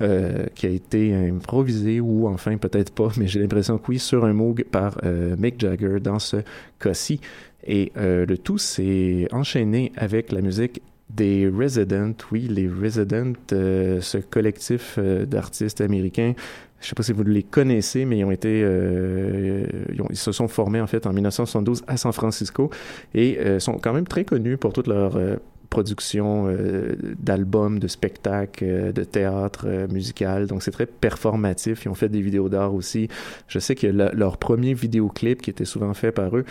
euh, 0.01 0.47
qui 0.55 0.67
a 0.67 0.71
été 0.71 1.15
improvisé 1.15 2.01
ou 2.01 2.29
enfin 2.29 2.57
peut-être 2.57 2.93
pas, 2.93 3.09
mais 3.17 3.27
j'ai 3.27 3.41
l'impression 3.41 3.79
que 3.79 3.85
oui, 3.89 3.99
sur 3.99 4.25
un 4.25 4.33
Moog 4.33 4.65
par 4.65 4.99
euh, 5.05 5.37
Mick 5.39 5.61
Jagger 5.61 6.01
dans 6.01 6.19
ce 6.19 6.39
cas-ci. 6.81 7.21
Et 7.67 7.93
euh, 7.97 8.27
le 8.27 8.39
tout 8.39 8.59
s'est 8.59 9.27
enchaîné 9.33 9.93
avec 9.97 10.33
la 10.33 10.41
musique 10.41 10.83
des 11.11 11.49
Residents, 11.49 12.15
oui, 12.33 12.49
les 12.49 12.69
Residents, 12.69 13.33
ce 13.51 14.19
collectif 14.19 14.99
d'artistes 14.99 15.81
américains. 15.81 16.35
Je 16.81 16.89
sais 16.89 16.95
pas 16.95 17.03
si 17.03 17.13
vous 17.13 17.23
les 17.25 17.43
connaissez, 17.43 18.05
mais 18.05 18.19
ils 18.19 18.25
ont 18.25 18.31
été, 18.31 18.63
euh, 18.63 19.67
ils, 20.11 20.17
se 20.17 20.33
sont 20.33 20.49
formés 20.49 20.81
en 20.81 20.87
fait 20.87 21.07
en 21.07 21.13
1972 21.13 21.83
à 21.87 21.97
San 21.97 22.13
Francisco 22.13 22.71
et 23.15 23.39
euh, 23.41 23.59
sont 23.61 23.79
quand 23.79 23.93
même 23.93 24.07
très 24.07 24.25
connus 24.25 24.57
pour 24.59 24.73
toute 24.73 24.87
leur 24.87 25.17
euh, 25.17 25.37
production 25.71 26.47
euh, 26.49 26.95
d'albums, 27.19 27.79
de 27.79 27.89
spectacles, 27.89 28.65
euh, 28.65 28.93
de 28.93 29.05
théâtre 29.05 29.67
musical. 29.91 30.47
Donc 30.47 30.63
c'est 30.63 30.71
très 30.71 30.87
performatif. 30.87 31.87
Ils 31.87 31.89
ont 31.89 31.95
fait 31.95 32.11
des 32.11 32.21
vidéos 32.21 32.49
d'art 32.49 32.75
aussi. 32.75 33.09
Je 33.49 33.59
sais 33.59 33.75
que 33.75 33.87
la- 33.87 34.13
leur 34.13 34.37
premier 34.37 34.75
qui 34.75 35.51
était 35.51 35.65
souvent 35.65 35.95
fait 35.95 36.13
par 36.13 36.37
eux, 36.37 36.45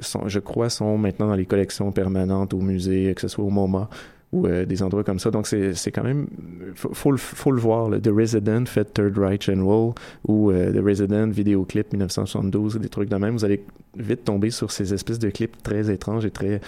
sont, 0.00 0.28
je 0.28 0.40
crois, 0.40 0.70
sont 0.70 0.98
maintenant 0.98 1.28
dans 1.28 1.36
les 1.36 1.46
collections 1.46 1.92
permanentes 1.92 2.52
au 2.52 2.60
musée, 2.60 3.14
que 3.14 3.20
ce 3.20 3.28
soit 3.28 3.44
au 3.44 3.50
MoMA 3.50 3.88
ou 4.32 4.46
euh, 4.46 4.64
des 4.66 4.82
endroits 4.82 5.04
comme 5.04 5.18
ça. 5.18 5.30
Donc 5.30 5.46
c'est 5.46 5.92
quand 5.92 6.04
même 6.04 6.26
faut, 6.74 6.92
faut, 6.92 7.10
le, 7.10 7.16
faut 7.16 7.50
le 7.50 7.60
voir. 7.60 7.88
là. 7.88 7.98
The 7.98 8.10
Resident 8.14 8.66
fait 8.66 8.92
Third 8.92 9.18
and 9.18 9.64
Roll 9.64 9.94
ou 10.26 10.50
euh, 10.50 10.72
The 10.72 10.84
Resident 10.84 11.28
vidéoclip 11.28 11.92
1972 11.92 12.78
des 12.78 12.88
trucs 12.88 13.08
de 13.08 13.16
même. 13.16 13.34
Vous 13.34 13.44
allez 13.44 13.64
vite 13.96 14.24
tomber 14.24 14.50
sur 14.50 14.70
ces 14.70 14.92
espèces 14.92 15.18
de 15.18 15.30
clips 15.30 15.62
très 15.62 15.90
étranges 15.90 16.24
et 16.24 16.30
très 16.30 16.60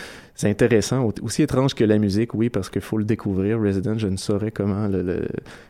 intéressants, 0.49 1.05
Au- 1.05 1.13
aussi 1.23 1.43
étranges 1.43 1.75
que 1.75 1.85
la 1.85 1.99
musique, 1.99 2.35
oui, 2.35 2.49
parce 2.51 2.71
qu'il 2.71 2.81
faut 2.83 2.99
le 2.99 3.05
découvrir. 3.05 3.61
Resident, 3.61 3.99
je 3.99 4.09
ne 4.09 4.17
saurais 4.17 4.51
comment 4.51 4.87
le, 4.89 5.27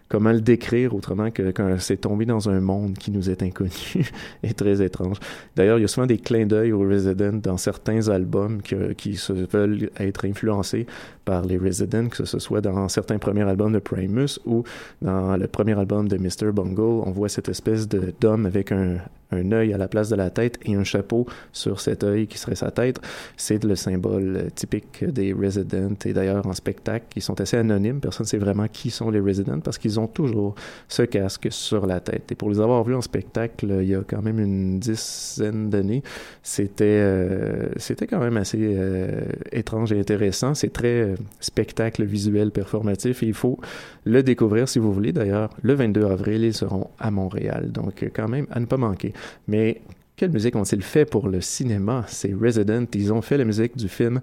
comment 0.08 0.32
le 0.32 0.40
décrire 0.40 0.94
autrement 0.94 1.30
que 1.30 1.50
quand 1.50 1.76
c'est 1.78 1.96
tombé 1.98 2.24
dans 2.26 2.48
un 2.48 2.60
monde 2.60 2.94
qui 2.98 3.10
nous 3.10 3.30
est 3.30 3.42
inconnu 3.42 3.70
et 4.42 4.52
très 4.54 4.82
étrange. 4.82 5.18
D'ailleurs, 5.56 5.78
il 5.78 5.82
y 5.82 5.84
a 5.84 5.88
souvent 5.88 6.06
des 6.06 6.18
clins 6.18 6.46
d'œil 6.46 6.72
aux 6.72 6.80
Resident 6.80 7.32
dans 7.42 7.56
certains 7.56 8.08
albums 8.08 8.60
que- 8.62 8.92
qui 8.92 9.16
se 9.16 9.32
veulent 9.32 9.90
être 9.98 10.24
influencés 10.26 10.86
par 11.24 11.44
les 11.44 11.58
Resident, 11.58 12.08
que 12.08 12.24
ce 12.24 12.38
soit 12.38 12.60
dans 12.60 12.88
certains 12.88 13.18
premiers 13.18 13.42
albums 13.42 13.72
de 13.72 13.78
Primus 13.78 14.38
ou 14.46 14.64
dans 15.02 15.36
le 15.36 15.46
premier 15.46 15.78
album 15.78 16.08
de 16.08 16.16
Mr. 16.16 16.52
Bungle. 16.52 16.80
On 17.06 17.10
voit 17.12 17.28
cette 17.28 17.48
espèce 17.48 17.88
d'homme 17.88 18.46
avec 18.46 18.72
un 18.72 18.96
un 19.32 19.52
œil 19.52 19.72
à 19.72 19.78
la 19.78 19.88
place 19.88 20.08
de 20.08 20.16
la 20.16 20.30
tête 20.30 20.58
et 20.64 20.74
un 20.74 20.84
chapeau 20.84 21.26
sur 21.52 21.80
cet 21.80 22.04
œil 22.04 22.26
qui 22.26 22.38
serait 22.38 22.54
sa 22.54 22.70
tête. 22.70 23.00
C'est 23.36 23.62
le 23.64 23.76
symbole 23.76 24.36
euh, 24.36 24.50
typique 24.54 25.04
des 25.04 25.32
Residents 25.32 25.96
et 26.04 26.12
d'ailleurs 26.12 26.46
en 26.46 26.52
spectacle, 26.52 27.06
ils 27.16 27.22
sont 27.22 27.40
assez 27.40 27.56
anonymes. 27.56 28.00
Personne 28.00 28.24
ne 28.24 28.28
sait 28.28 28.38
vraiment 28.38 28.68
qui 28.68 28.90
sont 28.90 29.10
les 29.10 29.20
Residents 29.20 29.60
parce 29.60 29.78
qu'ils 29.78 29.98
ont 30.00 30.06
toujours 30.08 30.54
ce 30.88 31.02
casque 31.02 31.48
sur 31.50 31.86
la 31.86 32.00
tête. 32.00 32.30
Et 32.32 32.34
pour 32.34 32.50
les 32.50 32.60
avoir 32.60 32.84
vus 32.84 32.94
en 32.94 33.00
spectacle 33.02 33.70
euh, 33.70 33.82
il 33.82 33.90
y 33.90 33.94
a 33.94 34.02
quand 34.06 34.22
même 34.22 34.38
une 34.38 34.78
dizaine 34.78 35.70
d'années, 35.70 36.02
c'était 36.42 37.00
euh, 37.00 37.68
c'était 37.76 38.06
quand 38.06 38.20
même 38.20 38.36
assez 38.36 38.58
euh, 38.60 39.22
étrange 39.52 39.92
et 39.92 40.00
intéressant. 40.00 40.54
C'est 40.54 40.72
très 40.72 41.00
euh, 41.02 41.14
spectacle 41.40 42.04
visuel 42.04 42.50
performatif 42.50 43.22
il 43.22 43.34
faut 43.34 43.58
le 44.04 44.22
découvrir 44.22 44.68
si 44.68 44.78
vous 44.78 44.92
voulez. 44.92 45.12
D'ailleurs, 45.12 45.50
le 45.62 45.74
22 45.74 46.04
avril, 46.04 46.44
ils 46.44 46.54
seront 46.54 46.88
à 46.98 47.10
Montréal. 47.10 47.70
Donc, 47.72 48.04
quand 48.14 48.28
même, 48.28 48.46
à 48.50 48.60
ne 48.60 48.66
pas 48.66 48.76
manquer. 48.76 49.12
Mais 49.48 49.80
quelle 50.20 50.32
musique 50.32 50.54
ont-ils 50.54 50.82
fait 50.82 51.06
pour 51.06 51.28
le 51.28 51.40
cinéma? 51.40 52.04
C'est 52.06 52.34
Resident. 52.34 52.84
Ils 52.94 53.10
ont 53.10 53.22
fait 53.22 53.38
la 53.38 53.46
musique 53.46 53.74
du 53.74 53.88
film 53.88 54.20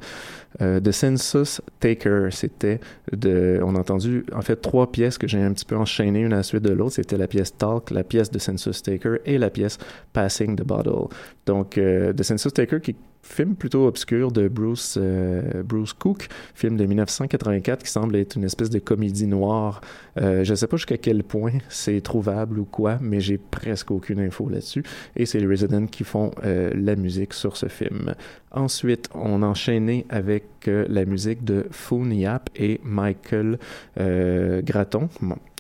euh, 0.62 0.80
de 0.80 0.92
Census 0.92 1.60
Taker. 1.80 2.28
C'était 2.30 2.80
de, 3.12 3.60
on 3.64 3.76
a 3.76 3.80
entendu 3.80 4.24
en 4.32 4.44
fait 4.44 4.58
trois 4.58 4.92
pièces 4.92 5.18
que 5.18 5.28
j'ai 5.28 5.42
un 5.42 5.52
petit 5.54 5.66
peu 5.66 5.76
enchaînées 5.76 6.20
une 6.22 6.34
à 6.34 6.38
la 6.38 6.44
suite 6.44 6.62
de 6.62 6.72
l'autre. 6.72 6.94
C'était 6.94 7.18
la 7.18 7.26
pièce 7.28 7.58
Talk, 7.58 7.90
la 7.90 8.04
pièce 8.04 8.30
de 8.30 8.38
Census 8.38 8.84
Taker 8.84 9.16
et 9.26 9.40
la 9.40 9.50
pièce 9.50 9.80
Passing 10.14 10.56
the 10.56 10.64
Bottle. 10.64 11.12
Donc, 11.48 11.80
euh, 11.80 12.14
de 12.14 12.22
Census 12.22 12.54
Taker 12.54 12.80
qui 12.80 12.96
film 13.28 13.56
plutôt 13.56 13.88
obscur 13.88 14.32
de 14.32 14.48
Bruce, 14.48 14.98
euh, 15.00 15.64
Bruce 15.64 15.94
Cook, 15.94 16.28
film 16.56 16.78
de 16.78 16.86
1984 16.86 17.84
qui 17.84 17.92
semble 17.92 18.16
être 18.16 18.36
une 18.36 18.44
espèce 18.44 18.70
de 18.70 18.80
comédie 18.80 19.28
noire. 19.28 19.82
Euh, 20.20 20.44
je 20.44 20.52
ne 20.52 20.56
sais 20.56 20.68
pas 20.68 20.78
jusqu'à 20.78 20.98
quel 20.98 21.24
point 21.24 21.54
c'est 21.70 22.02
trouvable 22.02 22.60
ou 22.60 22.66
quoi, 22.66 22.98
mais 23.02 23.20
j'ai 23.20 23.38
presque 23.38 23.92
aucune 23.92 24.20
info 24.20 24.50
là-dessus. 24.50 24.84
Et 25.16 25.26
c'est 25.26 25.40
les 25.40 25.48
Residents 25.48 25.88
qui 25.88 26.04
font 26.04 26.32
euh, 26.44 26.72
la 26.76 26.96
musique 26.96 27.34
sur 27.34 27.58
ce 27.58 27.68
film. 27.68 28.16
Ensuite, 28.52 29.10
on 29.14 29.44
a 29.44 29.46
enchaîné 29.46 30.06
avec 30.10 30.46
la 30.66 31.06
musique 31.06 31.44
de 31.44 31.66
Foon 31.72 32.12
Yap 32.12 32.50
et 32.56 32.80
Michael 32.84 33.60
Gratton. 33.98 35.10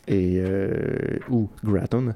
Et 0.07 0.37
euh, 0.39 1.19
Gratton 1.63 2.13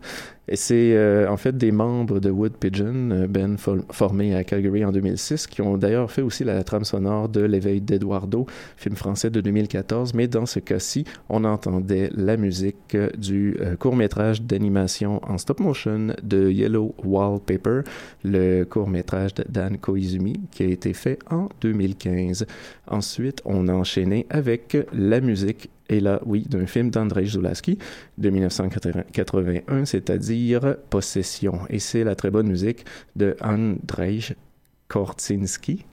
Et 0.47 0.55
c'est 0.55 0.95
euh, 0.95 1.29
en 1.29 1.37
fait 1.37 1.55
des 1.55 1.71
membres 1.71 2.19
de 2.19 2.29
Wood 2.29 2.53
Pigeon, 2.57 3.11
euh, 3.11 3.27
Ben 3.27 3.55
fo- 3.55 3.83
formé 3.91 4.35
à 4.35 4.43
Calgary 4.43 4.83
en 4.83 4.91
2006, 4.91 5.47
qui 5.47 5.61
ont 5.61 5.77
d'ailleurs 5.77 6.11
fait 6.11 6.23
aussi 6.23 6.43
la 6.43 6.61
trame 6.63 6.83
sonore 6.83 7.29
de 7.29 7.41
L'éveil 7.41 7.79
d'Eduardo, 7.79 8.45
film 8.75 8.95
français 8.95 9.29
de 9.29 9.39
2014. 9.39 10.13
Mais 10.13 10.27
dans 10.27 10.45
ce 10.47 10.59
cas-ci, 10.59 11.05
on 11.29 11.43
entendait 11.45 12.09
la 12.15 12.37
musique 12.37 12.97
du 13.17 13.55
euh, 13.61 13.75
court-métrage 13.75 14.41
d'animation 14.41 15.21
en 15.23 15.37
stop-motion 15.37 16.07
de 16.23 16.49
Yellow 16.49 16.95
Wallpaper, 17.03 17.81
le 18.23 18.63
court-métrage 18.63 19.35
de 19.35 19.45
Dan 19.47 19.77
Koizumi, 19.77 20.33
qui 20.51 20.63
a 20.63 20.67
été 20.67 20.93
fait 20.93 21.19
en 21.29 21.49
2015. 21.61 22.45
Ensuite, 22.87 23.41
on 23.45 23.67
a 23.67 23.73
enchaîné 23.73 24.25
avec 24.29 24.75
la 24.91 25.21
musique 25.21 25.69
et 25.89 25.99
là, 25.99 26.21
oui, 26.25 26.45
d'un 26.49 26.67
film 26.67 26.89
d'Andrzej 26.89 27.31
Zulawski 27.31 27.77
de 28.17 28.29
1981, 28.29 29.83
c'est-à-dire 29.83 30.30
Possession. 30.89 31.59
Et 31.69 31.79
c'est 31.79 32.03
la 32.03 32.15
très 32.15 32.31
bonne 32.31 32.47
musique 32.47 32.85
de 33.15 33.35
Andrzej 33.41 34.35
Korczynski, 34.87 35.85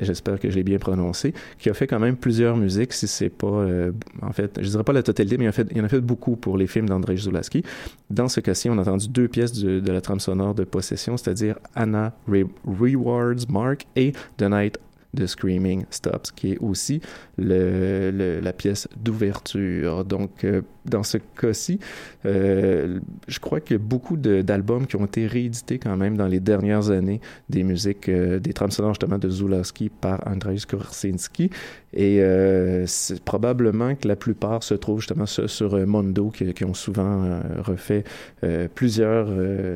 j'espère 0.00 0.38
que 0.40 0.50
je 0.50 0.56
l'ai 0.56 0.62
bien 0.62 0.78
prononcé, 0.78 1.34
qui 1.58 1.70
a 1.70 1.74
fait 1.74 1.86
quand 1.86 1.98
même 2.00 2.16
plusieurs 2.16 2.56
musiques, 2.56 2.92
si 2.92 3.06
c'est 3.06 3.30
pas, 3.30 3.46
euh, 3.46 3.92
en 4.22 4.32
fait, 4.32 4.58
je 4.60 4.68
dirais 4.68 4.84
pas 4.84 4.92
la 4.92 5.02
totalité, 5.02 5.38
mais 5.38 5.44
il 5.44 5.48
en, 5.48 5.50
a 5.50 5.52
fait, 5.52 5.68
il 5.74 5.80
en 5.80 5.84
a 5.84 5.88
fait 5.88 6.00
beaucoup 6.00 6.36
pour 6.36 6.56
les 6.56 6.66
films 6.66 6.88
d'Andrzej 6.88 7.22
Zulawski. 7.22 7.62
Dans 8.10 8.28
ce 8.28 8.40
cas-ci, 8.40 8.68
on 8.68 8.78
a 8.78 8.82
entendu 8.82 9.08
deux 9.08 9.28
pièces 9.28 9.52
de, 9.52 9.92
la 9.92 10.00
trame 10.00 10.20
sonore 10.20 10.54
de 10.54 10.64
Possession, 10.64 11.16
c'est-à-dire 11.16 11.56
Anna 11.74 12.12
Re- 12.28 12.48
Rewards 12.66 13.48
Mark 13.48 13.86
et 13.96 14.12
The 14.36 14.44
Night 14.44 14.78
de 15.14 15.26
Screaming 15.26 15.84
Stops, 15.90 16.32
qui 16.32 16.52
est 16.52 16.58
aussi 16.58 17.00
la 17.38 18.52
pièce 18.52 18.88
d'ouverture. 18.96 20.04
Donc, 20.04 20.44
euh, 20.44 20.62
dans 20.84 21.02
ce 21.02 21.18
cas-ci, 21.18 21.78
euh, 22.26 23.00
je 23.28 23.38
crois 23.38 23.60
qu'il 23.60 23.76
y 23.76 23.80
a 23.80 23.82
beaucoup 23.82 24.16
d'albums 24.16 24.86
qui 24.86 24.96
ont 24.96 25.06
été 25.06 25.26
réédités 25.26 25.78
quand 25.78 25.96
même 25.96 26.16
dans 26.16 26.26
les 26.26 26.40
dernières 26.40 26.90
années 26.90 27.20
des 27.48 27.62
musiques, 27.62 28.08
euh, 28.08 28.38
des 28.38 28.52
trames 28.52 28.70
sonores 28.70 28.94
justement 28.94 29.18
de 29.18 29.28
Zulawski 29.30 29.88
par 29.88 30.20
Andrzej 30.26 30.66
Korczynski. 30.66 31.50
Et 31.92 32.20
euh, 32.20 32.86
c'est 32.86 33.22
probablement 33.22 33.94
que 33.94 34.08
la 34.08 34.16
plupart 34.16 34.62
se 34.62 34.74
trouvent 34.74 35.00
justement 35.00 35.26
sur, 35.26 35.74
euh, 35.74 35.86
Mondo, 35.86 36.30
qui, 36.30 36.64
ont 36.64 36.74
souvent 36.74 37.22
euh, 37.24 37.40
refait 37.58 38.04
euh, 38.42 38.68
plusieurs 38.74 39.28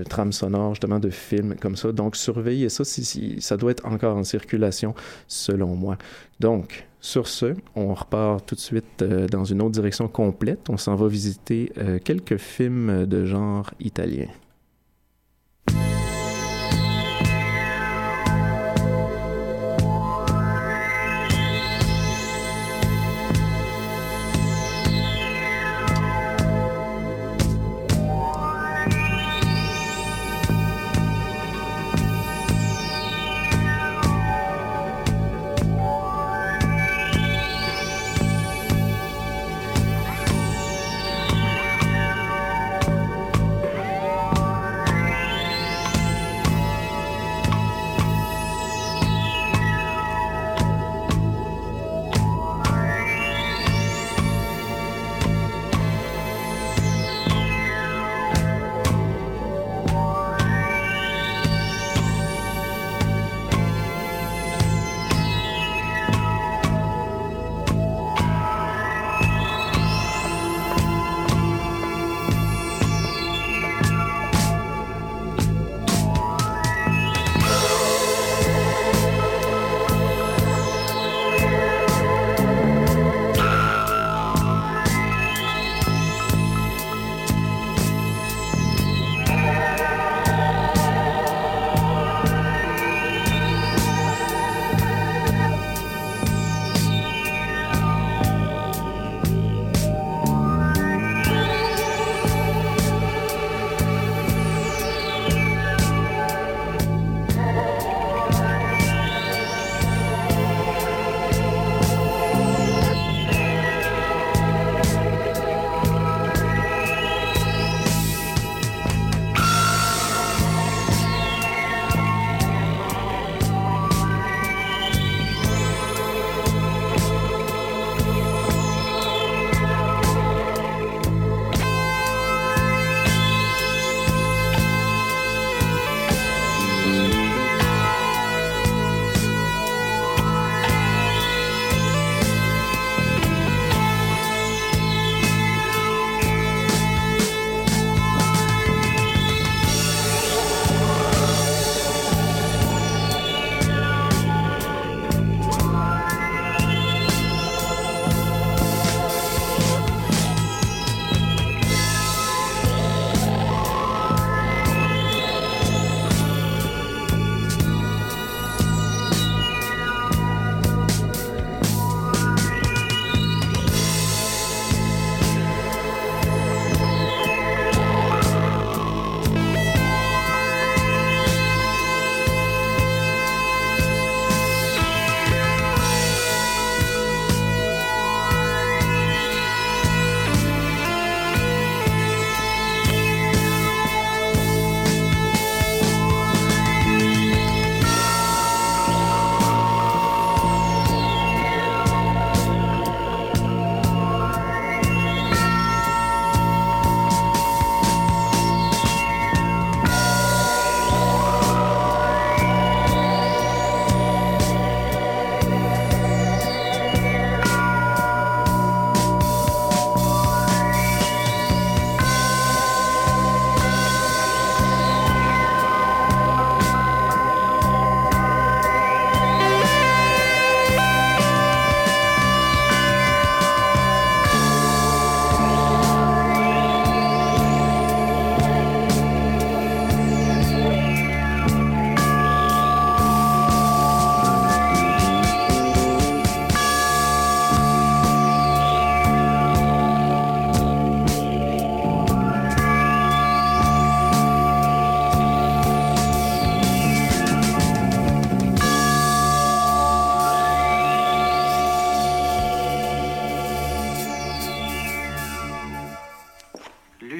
trames 0.08 0.32
sonores 0.32 0.74
justement 0.74 0.98
de 0.98 1.10
films 1.10 1.54
comme 1.60 1.76
ça. 1.76 1.92
Donc, 1.92 2.16
surveillez 2.16 2.68
ça, 2.68 2.84
si, 2.84 3.04
si- 3.04 3.40
ça 3.40 3.56
doit 3.56 3.70
être 3.70 3.86
encore 3.86 4.16
en 4.16 4.24
circulation 4.24 4.94
selon 5.28 5.74
moi. 5.76 5.96
Donc, 6.40 6.87
sur 7.00 7.28
ce, 7.28 7.54
on 7.76 7.94
repart 7.94 8.44
tout 8.44 8.54
de 8.54 8.60
suite 8.60 9.02
euh, 9.02 9.28
dans 9.28 9.44
une 9.44 9.62
autre 9.62 9.72
direction 9.72 10.08
complète. 10.08 10.68
On 10.68 10.76
s'en 10.76 10.96
va 10.96 11.06
visiter 11.06 11.72
euh, 11.78 11.98
quelques 12.02 12.38
films 12.38 13.06
de 13.06 13.24
genre 13.24 13.70
italien. 13.78 14.26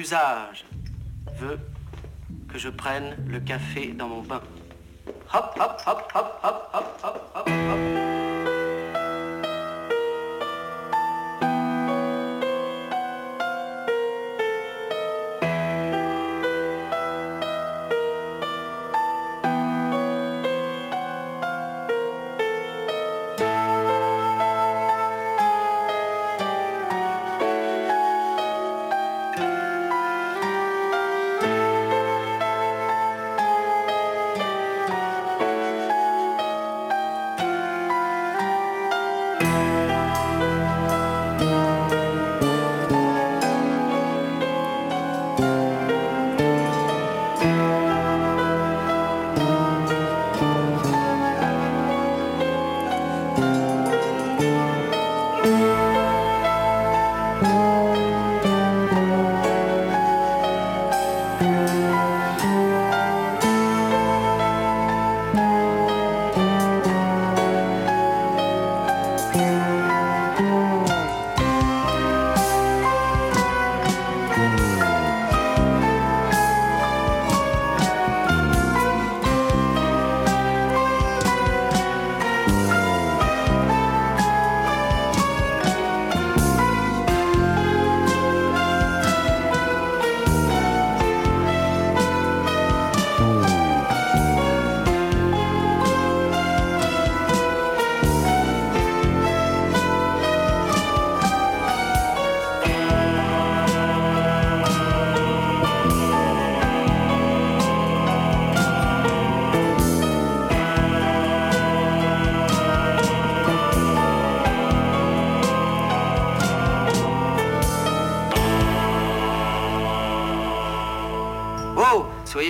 L'usage 0.09 0.65
veut 1.37 1.59
que 2.51 2.57
je 2.57 2.69
prenne 2.69 3.15
le 3.27 3.39
café 3.39 3.91
dans 3.91 4.07
mon 4.07 4.23
bain. 4.23 4.41
Hop, 5.31 5.55
hop, 5.59 5.81
hop, 5.85 6.11
hop, 6.15 6.39
hop, 6.43 6.69
hop, 6.73 6.99
hop, 7.03 7.31
hop, 7.35 7.47
hop. 7.47 8.08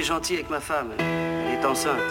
Gentil 0.10 0.34
avec 0.34 0.50
ma 0.50 0.60
femme. 0.60 0.90
Elle 0.98 1.60
est 1.60 1.66
enceinte. 1.66 2.02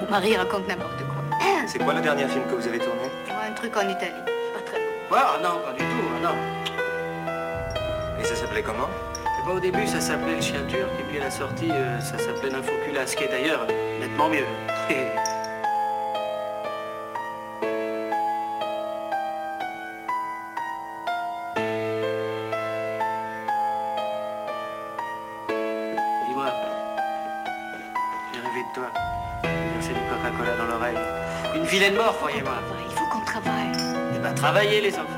Mon 0.00 0.10
mari 0.10 0.34
raconte 0.34 0.66
n'importe 0.66 0.96
quoi. 0.96 1.38
C'est 1.66 1.78
quoi 1.78 1.92
le 1.92 2.00
dernier 2.00 2.26
film 2.26 2.44
que 2.48 2.54
vous 2.54 2.66
avez 2.66 2.78
tourné? 2.78 3.10
Un 3.46 3.52
truc 3.52 3.76
en 3.76 3.82
Italie. 3.82 4.22
Pas 4.54 4.62
très 4.64 4.78
bon. 4.78 5.14
Ah 5.14 5.38
non, 5.42 5.60
pas 5.62 5.72
du 5.72 5.80
tout, 5.80 6.08
ah 6.16 6.20
non. 6.26 6.36
Et 8.18 8.24
ça 8.24 8.34
s'appelait 8.34 8.62
comment? 8.62 8.88
Eh 9.26 9.46
ben, 9.46 9.56
au 9.56 9.60
début, 9.60 9.86
ça 9.86 10.00
s'appelait 10.00 10.36
le 10.36 10.40
chien 10.40 10.64
turc, 10.68 10.88
et 10.98 11.02
puis 11.10 11.18
à 11.18 11.24
la 11.24 11.30
sortie, 11.30 11.70
euh, 11.70 12.00
ça 12.00 12.16
s'appelait 12.16 12.48
l'infoculasse, 12.48 13.14
qui 13.14 13.24
est 13.24 13.28
d'ailleurs 13.28 13.66
nettement 14.00 14.30
mieux. 14.30 14.46
travaillez, 34.46 34.80
les 34.80 34.94
enfants, 34.94 35.15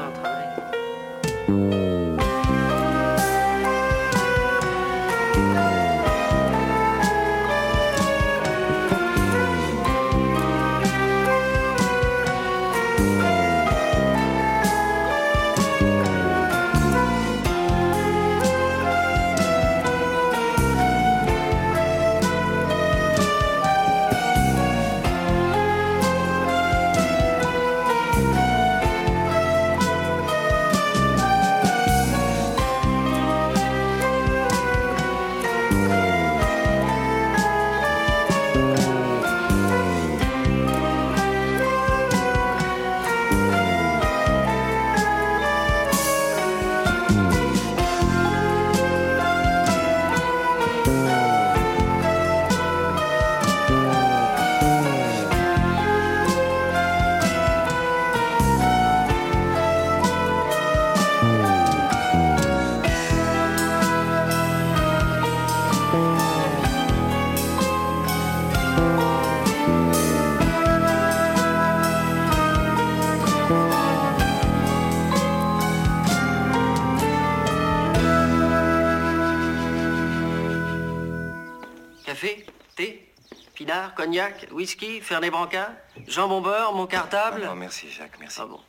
Cognac 84.19 84.49
Whisky 84.51 85.01
Fernet 85.01 85.31
Branca 85.31 85.71
Jambon 86.09 86.41
beurre 86.41 86.73
Mon 86.75 86.87
cartable 86.87 87.45
Non, 87.45 87.55
merci 87.55 87.89
Jacques, 87.89 88.19
merci. 88.19 88.41
Ah 88.43 88.47
bon. 88.47 88.61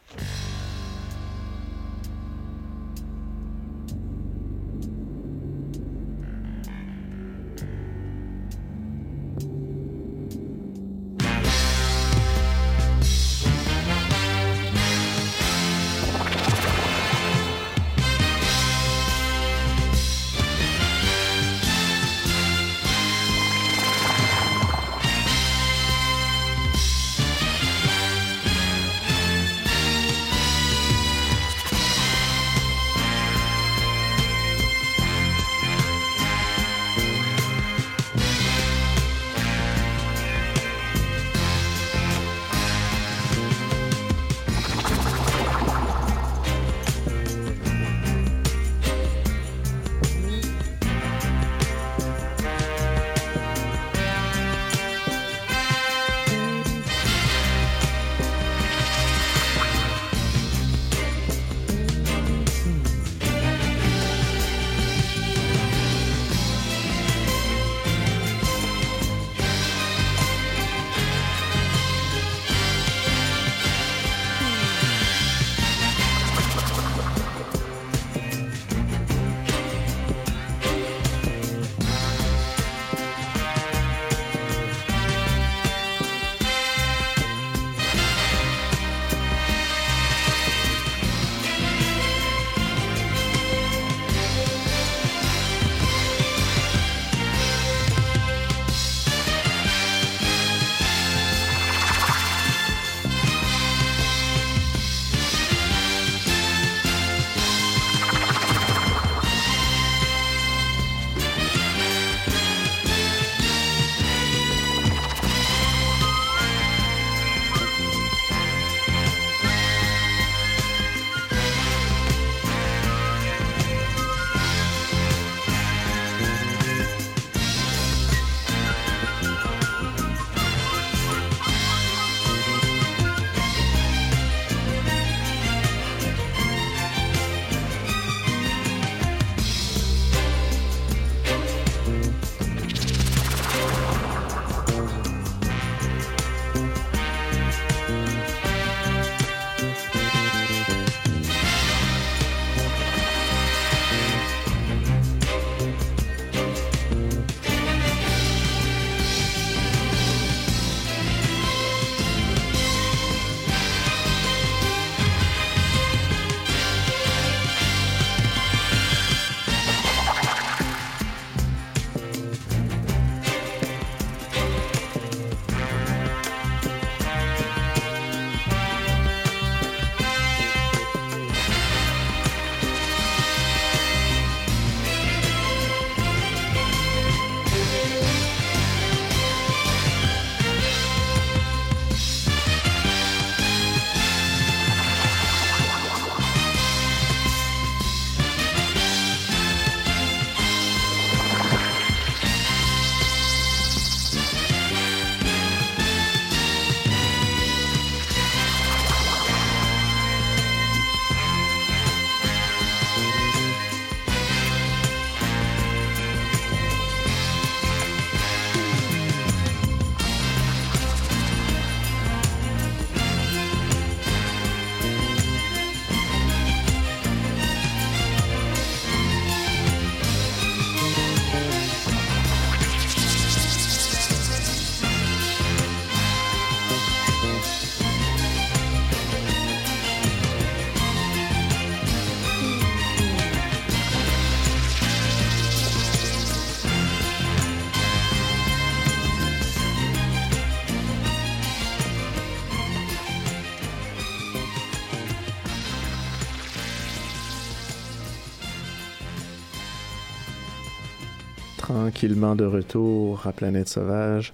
Tranquillement 261.99 262.37
de 262.37 262.45
retour 262.45 263.27
à 263.27 263.33
Planète 263.33 263.67
Sauvage. 263.67 264.31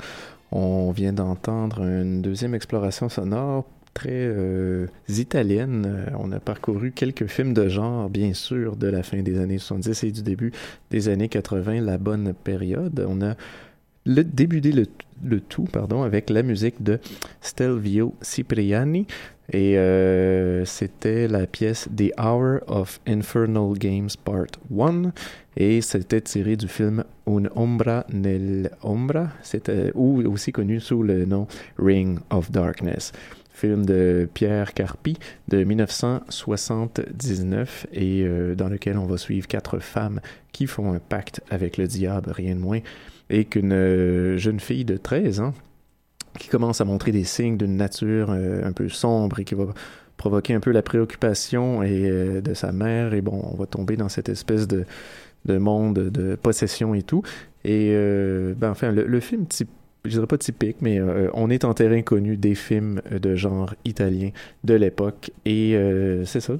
On 0.51 0.91
vient 0.91 1.13
d'entendre 1.13 1.81
une 1.81 2.21
deuxième 2.21 2.53
exploration 2.53 3.09
sonore 3.09 3.65
très 3.95 4.11
euh, 4.11 4.85
italienne. 5.09 5.83
Euh, 5.87 6.15
On 6.19 6.31
a 6.31 6.39
parcouru 6.39 6.91
quelques 6.91 7.25
films 7.25 7.55
de 7.55 7.67
genre, 7.67 8.07
bien 8.07 8.35
sûr, 8.35 8.75
de 8.75 8.85
la 8.85 9.01
fin 9.01 9.23
des 9.23 9.39
années 9.39 9.57
70 9.57 10.03
et 10.03 10.11
du 10.11 10.21
début 10.21 10.51
des 10.91 11.09
années 11.09 11.27
80, 11.27 11.81
la 11.81 11.97
bonne 11.97 12.35
période. 12.35 13.03
On 13.09 13.19
a 13.23 13.33
le, 14.05 14.23
débuté 14.23 14.71
le, 14.71 14.85
le 15.23 15.39
tout 15.39 15.65
pardon, 15.65 16.03
avec 16.03 16.29
la 16.29 16.43
musique 16.43 16.81
de 16.83 16.99
Stelvio 17.41 18.13
Cipriani. 18.21 19.07
Et 19.51 19.77
euh, 19.77 20.65
c'était 20.65 21.27
la 21.27 21.45
pièce 21.45 21.87
The 21.95 22.11
Hour 22.19 22.61
of 22.67 22.99
Infernal 23.07 23.73
Games 23.77 24.09
Part 24.23 24.47
1. 24.75 25.11
Et 25.57 25.81
c'était 25.81 26.21
tiré 26.21 26.55
du 26.55 26.67
film 26.67 27.03
Un 27.27 27.43
Ombra 27.55 28.05
nel 28.11 28.71
Ombra, 28.81 29.29
c'était 29.41 29.91
ou 29.93 30.21
aussi 30.23 30.51
connu 30.51 30.79
sous 30.79 31.03
le 31.03 31.25
nom 31.25 31.47
Ring 31.77 32.19
of 32.29 32.51
Darkness 32.51 33.13
film 33.55 33.85
de 33.85 34.27
Pierre 34.33 34.73
Carpi 34.73 35.17
de 35.47 35.63
1979 35.63 37.87
et 37.93 38.23
euh, 38.23 38.55
dans 38.55 38.67
lequel 38.67 38.97
on 38.97 39.05
va 39.05 39.17
suivre 39.17 39.47
quatre 39.47 39.79
femmes 39.79 40.19
qui 40.51 40.67
font 40.67 40.91
un 40.93 40.99
pacte 40.99 41.41
avec 41.49 41.77
le 41.77 41.87
diable, 41.87 42.31
rien 42.31 42.55
de 42.55 42.59
moins, 42.59 42.81
et 43.29 43.45
qu'une 43.45 43.71
euh, 43.73 44.37
jeune 44.37 44.59
fille 44.59 44.83
de 44.85 44.97
13 44.97 45.39
ans 45.39 45.53
qui 46.37 46.49
commence 46.49 46.81
à 46.81 46.85
montrer 46.85 47.13
des 47.13 47.23
signes 47.23 47.55
d'une 47.57 47.77
nature 47.77 48.29
euh, 48.29 48.65
un 48.65 48.73
peu 48.73 48.89
sombre 48.89 49.39
et 49.39 49.45
qui 49.45 49.55
va 49.55 49.67
provoquer 50.17 50.53
un 50.53 50.59
peu 50.59 50.71
la 50.71 50.81
préoccupation 50.81 51.81
et, 51.81 52.41
de 52.41 52.53
sa 52.53 52.73
mère 52.73 53.13
et 53.13 53.21
bon, 53.21 53.41
on 53.51 53.55
va 53.55 53.65
tomber 53.65 53.95
dans 53.97 54.09
cette 54.09 54.29
espèce 54.29 54.67
de, 54.67 54.85
de 55.45 55.57
monde 55.57 55.95
de 55.95 56.35
possession 56.35 56.93
et 56.93 57.03
tout. 57.03 57.23
Et 57.65 57.93
ben, 58.57 58.69
enfin, 58.69 58.93
le, 58.93 59.05
le 59.05 59.19
film 59.19 59.45
type 59.45 59.69
je 60.05 60.11
dirais 60.11 60.27
pas 60.27 60.37
typique, 60.37 60.77
mais 60.81 60.99
euh, 60.99 61.29
on 61.33 61.49
est 61.49 61.65
en 61.65 61.73
terrain 61.73 62.01
connu 62.01 62.37
des 62.37 62.55
films 62.55 63.01
de 63.11 63.35
genre 63.35 63.73
italien 63.83 64.29
de 64.63 64.73
l'époque. 64.73 65.31
Et 65.45 65.75
euh, 65.75 66.25
c'est 66.25 66.39
ça, 66.39 66.53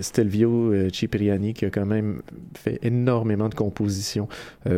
Stelvio 0.00 0.72
euh, 0.72 0.88
Cipriani 0.92 1.54
qui 1.54 1.64
a 1.64 1.70
quand 1.70 1.86
même 1.86 2.22
fait 2.56 2.78
énormément 2.82 3.48
de 3.48 3.54
compositions 3.54 4.28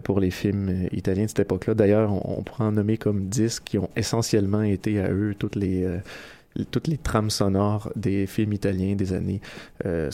pour 0.05 0.21
les 0.21 0.31
films 0.31 0.89
italiens 0.93 1.25
de 1.25 1.29
cette 1.29 1.41
époque-là. 1.41 1.75
D'ailleurs, 1.75 2.13
on, 2.13 2.39
on 2.39 2.43
pourrait 2.43 2.65
en 2.65 2.73
nommer 2.73 2.97
comme 2.97 3.27
10 3.27 3.61
qui 3.61 3.79
ont 3.79 3.91
essentiellement 3.97 4.63
été 4.63 5.01
à 5.01 5.11
eux 5.11 5.35
toutes 5.39 5.57
les, 5.57 5.87
toutes 6.65 6.87
les 6.87 6.99
trames 6.99 7.31
sonores 7.31 7.91
des 7.97 8.27
films 8.27 8.53
italiens 8.53 8.95
des 8.95 9.13
années 9.13 9.41
euh, 9.85 10.11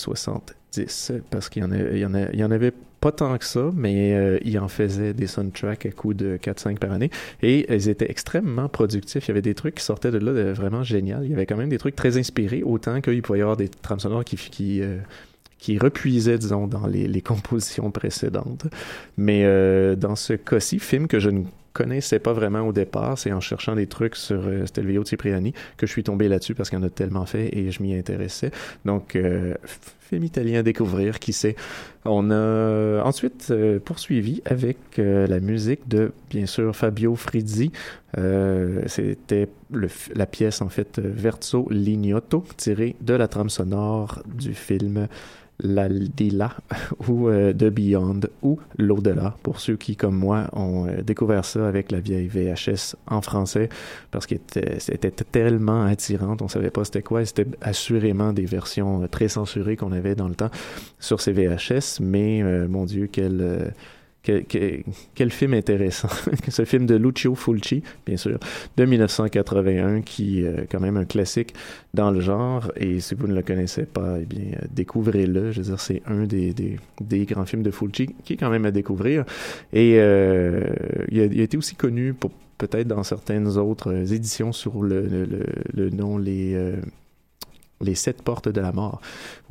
70. 0.73 1.13
Parce 1.31 1.49
qu'il 1.49 1.63
y, 1.63 2.45
en 2.45 2.51
avait 2.51 2.73
pas 3.01 3.13
tant 3.13 3.37
que 3.37 3.45
ça, 3.45 3.71
mais 3.75 4.15
euh, 4.15 4.39
il 4.45 4.59
en 4.59 4.69
faisait 4.69 5.13
des 5.13 5.27
soundtracks 5.27 5.87
à 5.87 5.91
coût 5.91 6.15
de 6.15 6.37
4-5 6.37 6.79
par 6.79 6.93
année. 6.93 7.11
Et 7.43 7.73
ils 7.73 7.89
étaient 7.89 8.11
extrêmement 8.11 8.69
productifs. 8.69 9.27
Il 9.27 9.29
y 9.29 9.33
avait 9.33 9.43
des 9.43 9.55
trucs 9.55 9.77
qui 9.77 9.85
sortaient 9.85 10.11
de 10.11 10.19
là 10.19 10.33
de 10.33 10.53
vraiment 10.53 10.83
génial. 10.83 11.25
Il 11.25 11.31
y 11.31 11.35
avait 11.35 11.47
quand 11.47 11.57
même 11.57 11.69
des 11.69 11.79
trucs 11.79 11.97
très 11.97 12.17
inspirés, 12.17 12.63
autant 12.63 13.01
qu'il 13.01 13.23
pouvait 13.23 13.41
y 13.41 13.43
avoir 13.43 13.57
des 13.57 13.69
trames 13.69 14.01
sonores 14.01 14.25
qui, 14.25 14.83
euh, 14.83 14.99
repuisaient, 15.81 16.39
disons, 16.39 16.67
dans 16.67 16.87
les, 16.87 17.23
compositions 17.23 17.91
précédentes. 17.91 18.67
Mais 19.17 19.43
euh, 19.45 19.97
dans 19.97 20.17
ce 20.17 20.35
cas-ci, 20.35 20.79
film 20.79 21.07
que 21.09 21.19
je 21.19 21.31
ne 21.31 21.43
connaissais 21.73 22.19
pas 22.19 22.33
vraiment 22.33 22.61
au 22.61 22.73
départ, 22.73 23.19
c'est 23.19 23.33
en 23.33 23.41
cherchant 23.41 23.75
des 23.75 23.87
trucs 23.87 24.15
sur 24.15 24.43
euh, 24.47 24.67
Stelvio 24.67 25.05
Cipriani 25.05 25.55
que 25.77 25.87
je 25.87 25.93
suis 25.93 26.05
tombé 26.05 26.29
là-dessus 26.29 26.55
parce 26.55 26.69
qu'il 26.69 26.79
en 26.79 26.83
a 26.83 26.91
tellement 26.91 27.27
fait 27.27 27.57
et 27.57 27.71
je 27.71 27.83
m'y 27.83 27.97
intéressais. 27.97 28.51
Donc, 28.85 29.17
italien 30.21 30.61
à 30.61 30.63
découvrir, 30.63 31.19
qui 31.19 31.33
sait. 31.33 31.57
On 32.05 32.31
a 32.31 33.03
ensuite 33.05 33.49
euh, 33.51 33.79
poursuivi 33.79 34.43
avec 34.45 34.77
euh, 34.99 35.27
la 35.27 35.41
musique 35.41 35.89
de, 35.89 36.13
bien 36.31 36.47
sûr, 36.47 36.75
Fabio 36.75 37.15
Frizzi. 37.15 37.71
Euh, 38.19 38.83
C'était 38.87 39.49
la 40.15 40.27
pièce, 40.27 40.63
en 40.63 40.69
fait, 40.69 40.99
Verso 40.99 41.69
Lignotto, 41.71 42.45
tirée 42.57 42.97
de 43.01 43.15
la 43.15 43.29
trame 43.29 43.51
sonore 43.51 44.23
du 44.27 44.55
film 44.55 45.07
L'Aldila 45.63 46.53
ou 47.09 47.29
euh, 47.29 47.53
The 47.53 47.65
Beyond 47.65 48.21
ou 48.43 48.59
L'Au-delà, 48.79 49.37
pour 49.43 49.61
ceux 49.61 49.77
qui, 49.77 49.97
comme 49.97 50.17
moi, 50.17 50.49
ont 50.53 50.87
euh, 50.87 51.03
découvert 51.03 51.45
ça 51.45 51.67
avec 51.67 51.91
la 51.93 52.01
vieille 52.01 52.29
VHS 52.29 52.97
en 53.07 53.23
français, 53.23 53.69
parce 54.11 54.27
que 54.27 54.35
c'était 54.79 55.11
tellement 55.11 55.85
attirante, 55.85 56.43
on 56.43 56.49
savait 56.49 56.71
pas 56.71 56.85
c'était 56.85 57.03
quoi, 57.03 57.25
c'était 57.25 57.47
assurément 57.61 58.33
des 58.33 58.45
versions 58.45 59.03
euh, 59.03 59.07
très 59.07 59.29
censurées 59.29 59.77
qu'on 59.77 59.93
avait 59.93 60.15
dans 60.15 60.29
le 60.29 60.35
temps 60.35 60.51
sur 60.99 61.21
ces 61.21 61.33
VHS, 61.33 62.01
mais 62.01 62.43
euh, 62.43 62.69
mon 62.69 62.85
Dieu, 62.85 63.09
quel... 63.11 63.73
euh, 64.29 64.43
quel, 65.15 65.31
film 65.31 65.55
intéressant. 65.55 66.09
Ce 66.49 66.65
film 66.65 66.87
de 66.87 66.95
Lucio 66.95 67.35
Fulci, 67.35 67.83
bien 68.07 68.17
sûr, 68.17 68.39
de 68.77 68.85
1981, 68.85 70.03
qui 70.03 70.45
est 70.45 70.69
quand 70.71 70.81
même 70.81 70.97
un 70.97 71.05
classique 71.05 71.55
dans 71.95 72.11
le 72.11 72.21
genre. 72.21 72.71
Et 72.77 73.01
si 73.01 73.15
vous 73.15 73.27
ne 73.27 73.35
le 73.35 73.43
connaissez 73.43 73.85
pas, 73.85 74.17
eh 74.21 74.25
bien, 74.25 74.53
euh, 74.55 74.67
découvrez-le. 74.71 75.53
Je 75.53 75.61
veux 75.61 75.67
dire, 75.67 75.81
c'est 75.81 76.03
un 76.07 76.25
des, 76.25 76.53
des, 76.53 76.79
des 77.01 77.25
grands 77.25 77.47
films 77.47 77.63
de 77.63 77.71
Fulci 77.71 78.09
qui 78.25 78.35
est 78.35 78.37
quand 78.37 78.51
même 78.51 78.65
à 78.65 78.71
découvrir. 78.71 79.25
Et 79.73 79.97
euh, 79.99 80.63
il, 81.11 81.21
a, 81.21 81.25
il 81.25 81.41
a 81.41 81.45
été 81.45 81.57
aussi 81.57 81.75
connu 81.75 82.15
pour 82.15 82.31
peut-être 82.59 82.87
dans 82.87 83.03
certaines 83.03 83.59
autres 83.59 83.93
euh, 83.93 84.07
éditions 84.15 84.53
sur 84.53 84.83
le, 84.83 85.03
le, 85.03 85.25
le, 85.25 85.47
le 85.75 85.91
nom 85.91 86.17
Les... 86.19 86.55
euh, 86.55 86.77
les 87.83 87.95
sept 87.95 88.23
portes 88.23 88.49
de 88.49 88.61
la 88.61 88.73
mort. 88.73 89.01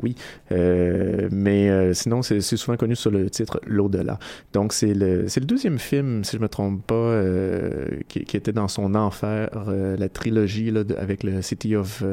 Oui, 0.02 0.16
euh, 0.52 1.30
mais 1.32 1.70
euh, 1.70 1.94
sinon, 1.94 2.22
c'est 2.22 2.42
souvent 2.42 2.78
connu 2.78 2.96
sur 2.96 3.12
le 3.12 3.30
titre 3.30 3.60
L'au-delà. 3.66 4.20
Donc, 4.54 4.74
c'est 4.74 4.94
le, 4.94 5.24
le 5.24 5.46
deuxième 5.46 5.80
film, 5.80 6.24
si 6.24 6.38
je 6.38 6.42
me 6.42 6.50
trompe 6.50 6.86
pas, 6.86 6.96
euh, 6.96 7.88
qui, 8.08 8.38
était 8.38 8.54
dans 8.54 8.68
son 8.68 8.96
enfer, 8.96 9.50
la 9.68 10.10
trilogie 10.10 10.72
là, 10.72 10.84
avec 10.98 11.24
le 11.24 11.42
City 11.42 11.76
of. 11.76 12.04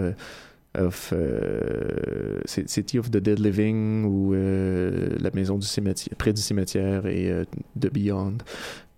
City 2.46 2.98
of 3.00 3.10
the 3.10 3.16
Dead 3.16 3.40
Living 3.40 4.04
ou 4.04 4.32
la 4.32 5.30
maison 5.34 5.58
du 5.58 5.66
cimetière 5.66 6.14
près 6.16 6.32
du 6.32 6.40
cimetière 6.40 7.06
et 7.06 7.32
The 7.80 7.92
Beyond 7.92 8.38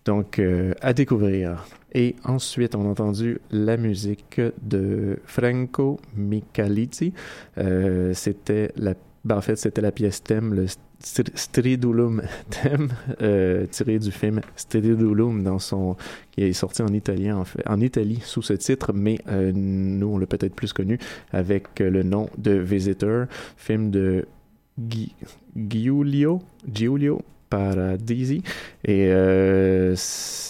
donc 0.04 0.42
à 0.82 0.92
découvrir 0.92 1.64
et 1.92 2.16
ensuite 2.24 2.74
on 2.74 2.86
a 2.86 2.88
entendu 2.88 3.40
la 3.50 3.76
musique 3.76 4.40
de 4.62 5.18
Franco 5.24 5.98
Michalizzi. 6.14 7.12
Euh, 7.58 8.12
c'était 8.14 8.72
la 8.76 8.94
ben, 9.24 9.36
en 9.36 9.40
fait 9.42 9.56
c'était 9.56 9.82
la 9.82 9.92
pièce 9.92 10.22
thème 10.22 10.54
le 10.54 10.64
Str- 10.64 11.30
Stridulum 11.34 12.22
thème 12.50 12.88
euh, 13.20 13.66
tiré 13.66 13.98
du 13.98 14.10
film 14.10 14.40
Stridulum 14.56 15.42
dans 15.42 15.58
son 15.58 15.96
qui 16.30 16.42
est 16.42 16.52
sorti 16.54 16.80
en 16.80 16.88
italien 16.88 17.44
en, 17.66 17.80
Italie 17.80 18.20
sous 18.22 18.40
ce 18.40 18.54
titre 18.54 18.92
mais 18.94 19.18
euh, 19.28 19.52
nous 19.54 20.06
on 20.06 20.18
l'a 20.18 20.26
peut-être 20.26 20.54
plus 20.54 20.72
connu 20.72 20.98
avec 21.32 21.80
le 21.80 22.02
nom 22.02 22.30
de 22.38 22.52
Visitor 22.52 23.26
film 23.56 23.90
de 23.90 24.26
Giulio 25.54 26.40
Giulio 26.66 27.20
Paradisi. 27.50 28.42
Et 28.84 29.08
euh, 29.10 29.94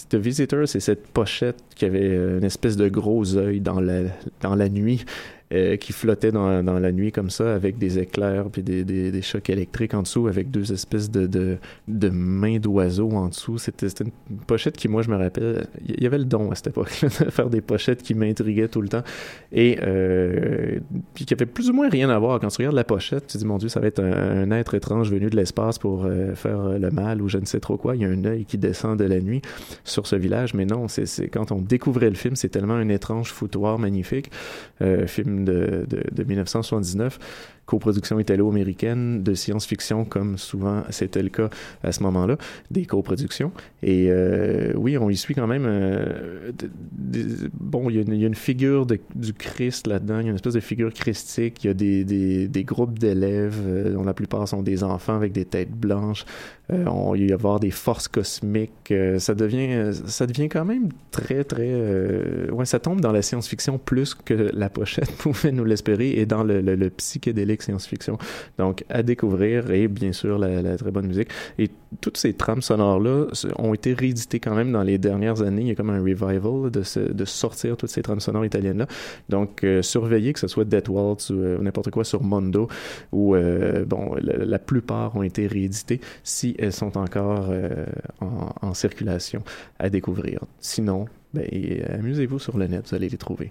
The 0.08 0.16
Visitor 0.16 0.68
c'est 0.68 0.80
cette 0.80 1.08
pochette 1.08 1.62
qui 1.74 1.84
avait 1.84 2.14
une 2.14 2.44
espèce 2.44 2.76
de 2.76 2.88
gros 2.88 3.36
œil 3.36 3.60
dans 3.60 3.80
la 3.80 4.02
dans 4.40 4.54
la 4.54 4.68
nuit 4.68 5.04
euh, 5.52 5.76
qui 5.76 5.92
flottait 5.92 6.30
dans, 6.30 6.62
dans 6.62 6.78
la 6.78 6.92
nuit 6.92 7.10
comme 7.10 7.28
ça 7.28 7.52
avec 7.54 7.76
des 7.76 7.98
éclairs 7.98 8.46
puis 8.52 8.62
des, 8.62 8.84
des, 8.84 9.10
des 9.10 9.22
chocs 9.22 9.50
électriques 9.50 9.94
en 9.94 10.02
dessous 10.02 10.28
avec 10.28 10.50
deux 10.52 10.72
espèces 10.72 11.10
de, 11.10 11.26
de, 11.26 11.58
de 11.88 12.08
mains 12.08 12.58
d'oiseaux 12.58 13.10
en 13.10 13.28
dessous. 13.28 13.58
C'était 13.58 13.88
une 13.88 14.12
pochette 14.46 14.76
qui, 14.76 14.86
moi, 14.86 15.02
je 15.02 15.10
me 15.10 15.16
rappelle, 15.16 15.66
il 15.88 16.00
y 16.00 16.06
avait 16.06 16.18
le 16.18 16.24
don 16.24 16.52
à 16.52 16.54
cette 16.54 16.68
époque-là 16.68 17.08
de 17.24 17.30
faire 17.30 17.50
des 17.50 17.60
pochettes 17.60 18.02
qui 18.02 18.14
m'intriguaient 18.14 18.68
tout 18.68 18.80
le 18.80 18.88
temps 18.88 19.02
et 19.50 19.78
euh, 19.82 20.78
puis 21.14 21.24
qui 21.24 21.34
avait 21.34 21.46
plus 21.46 21.68
ou 21.68 21.72
moins 21.72 21.88
rien 21.88 22.10
à 22.10 22.18
voir. 22.20 22.38
Quand 22.38 22.48
tu 22.48 22.58
regardes 22.58 22.76
la 22.76 22.84
pochette, 22.84 23.26
tu 23.26 23.32
te 23.32 23.38
dis, 23.38 23.44
mon 23.44 23.58
Dieu, 23.58 23.68
ça 23.68 23.80
va 23.80 23.88
être 23.88 24.00
un, 24.00 24.50
être 24.52 24.74
étrange 24.74 25.10
venu 25.10 25.30
de 25.30 25.36
l'espace 25.36 25.78
pour 25.78 26.04
euh, 26.04 26.36
faire 26.36 26.78
le 26.78 26.90
mal 26.90 27.20
ou 27.22 27.28
je 27.28 27.38
ne 27.38 27.44
sais 27.44 27.58
trop 27.58 27.76
quoi. 27.76 27.96
Il 27.96 28.02
y 28.02 28.04
a 28.04 28.08
un 28.08 28.24
œil 28.24 28.44
qui 28.44 28.56
descend 28.56 28.96
de 28.96 29.04
la 29.04 29.20
nuit 29.20 29.42
sur 29.82 30.06
ce 30.06 30.14
village, 30.14 30.54
mais 30.54 30.64
non, 30.64 30.86
c'est 30.86 31.28
quand 31.28 31.50
on 31.50 31.60
découvrait 31.60 32.10
le 32.10 32.16
film, 32.16 32.36
c'est 32.36 32.50
tellement 32.50 32.74
un 32.74 32.88
étrange 32.88 33.32
foutoir 33.32 33.80
magnifique. 33.80 34.30
Film 35.06 35.39
de, 35.44 35.86
de, 35.86 36.08
de 36.12 36.24
1979, 36.24 37.18
coproduction 37.70 38.18
italo-américaine 38.18 39.22
de 39.22 39.32
science-fiction, 39.34 40.04
comme 40.04 40.36
souvent 40.38 40.82
c'était 40.90 41.22
le 41.22 41.28
cas 41.28 41.50
à 41.84 41.92
ce 41.92 42.02
moment-là, 42.02 42.36
des 42.72 42.84
coproductions. 42.84 43.52
Et 43.84 44.08
euh, 44.10 44.72
oui, 44.74 44.98
on 44.98 45.08
y 45.08 45.16
suit 45.16 45.34
quand 45.36 45.46
même. 45.46 45.64
euh, 45.66 46.50
bon, 47.54 47.88
il 47.88 47.96
y, 47.96 47.98
a 48.00 48.02
une- 48.02 48.32
a 48.32 48.34
figure 48.34 48.86
de- 48.86 48.98
du 49.14 49.32
Christ 49.32 49.86
là-dedans, 49.86 50.18
il 50.18 50.24
y 50.24 50.26
a 50.26 50.30
une 50.30 50.34
espèce 50.34 50.54
de 50.54 50.60
figure 50.60 50.92
christique, 50.92 51.62
il 51.62 51.68
y 51.68 51.70
a 51.70 51.74
des, 51.74 52.04
des, 52.48 52.64
groupes 52.64 52.98
d'élèves, 52.98 53.60
euh, 53.64 53.92
dont 53.92 54.02
la 54.02 54.14
plupart 54.14 54.48
sont 54.48 54.62
des 54.62 54.82
enfants 54.82 55.14
avec 55.14 55.30
des 55.32 55.44
têtes 55.44 55.70
blanches. 55.72 56.24
Il 56.72 57.28
y 57.28 57.32
avoir 57.32 57.58
des 57.58 57.72
forces 57.72 58.06
cosmiques. 58.06 58.92
ça 59.18 59.34
devient, 59.34 59.90
ça 60.06 60.26
devient 60.28 60.48
quand 60.48 60.64
même 60.64 60.88
très, 61.10 61.42
très. 61.42 62.48
ouais, 62.52 62.64
ça 62.64 62.78
tombe 62.78 63.00
dans 63.00 63.10
la 63.10 63.22
science-fiction 63.22 63.76
plus 63.78 64.14
que 64.14 64.34
la 64.54 64.68
pochette 64.70 65.10
pouvait 65.18 65.50
nous 65.50 65.64
l'espérer 65.64 66.10
et 66.20 66.26
dans 66.26 66.44
le, 66.44 66.60
le 66.60 66.90
psychédélique 66.90 67.59
science-fiction. 67.62 68.18
Donc, 68.58 68.84
à 68.88 69.02
découvrir 69.02 69.70
et 69.70 69.88
bien 69.88 70.12
sûr 70.12 70.38
la, 70.38 70.76
très 70.76 70.90
bonne 70.90 71.06
musique. 71.06 71.28
Et 71.58 71.70
toutes 72.00 72.16
ces 72.16 72.34
trames 72.34 72.62
sonores-là 72.62 73.26
ont 73.56 73.74
été 73.74 73.94
rééditées 73.94 74.40
quand 74.40 74.54
même 74.54 74.72
dans 74.72 74.82
les 74.82 74.98
dernières 74.98 75.42
années. 75.42 75.62
Il 75.62 75.68
y 75.68 75.70
a 75.72 75.74
comme 75.74 75.90
un 75.90 76.00
revival 76.00 76.70
de, 76.70 77.24
sortir 77.24 77.76
toutes 77.76 77.90
ces 77.90 78.02
trames 78.02 78.20
sonores 78.20 78.44
italiennes-là. 78.44 78.86
Donc, 79.28 79.64
euh, 79.64 79.82
surveillez 79.82 80.32
que 80.32 80.40
ce 80.40 80.48
soit 80.48 80.64
Death 80.64 80.88
Waltz 80.88 81.30
ou 81.30 81.34
euh, 81.34 81.58
n'importe 81.58 81.90
quoi 81.90 82.04
sur 82.04 82.22
Mondo, 82.22 82.68
où, 83.12 83.34
euh, 83.34 83.84
bon, 83.84 84.14
la, 84.20 84.58
plupart 84.58 85.16
ont 85.16 85.22
été 85.22 85.46
rééditées 85.46 86.00
si 86.22 86.54
elles 86.58 86.72
sont 86.72 86.96
encore 86.98 87.50
en, 88.20 88.52
en 88.60 88.74
circulation 88.74 89.42
à 89.78 89.88
découvrir. 89.88 90.40
Sinon, 90.60 91.06
ben, 91.32 91.46
amusez-vous 91.92 92.38
sur 92.38 92.58
le 92.58 92.66
net, 92.66 92.88
vous 92.88 92.94
allez 92.94 93.08
les 93.08 93.16
trouver. 93.16 93.50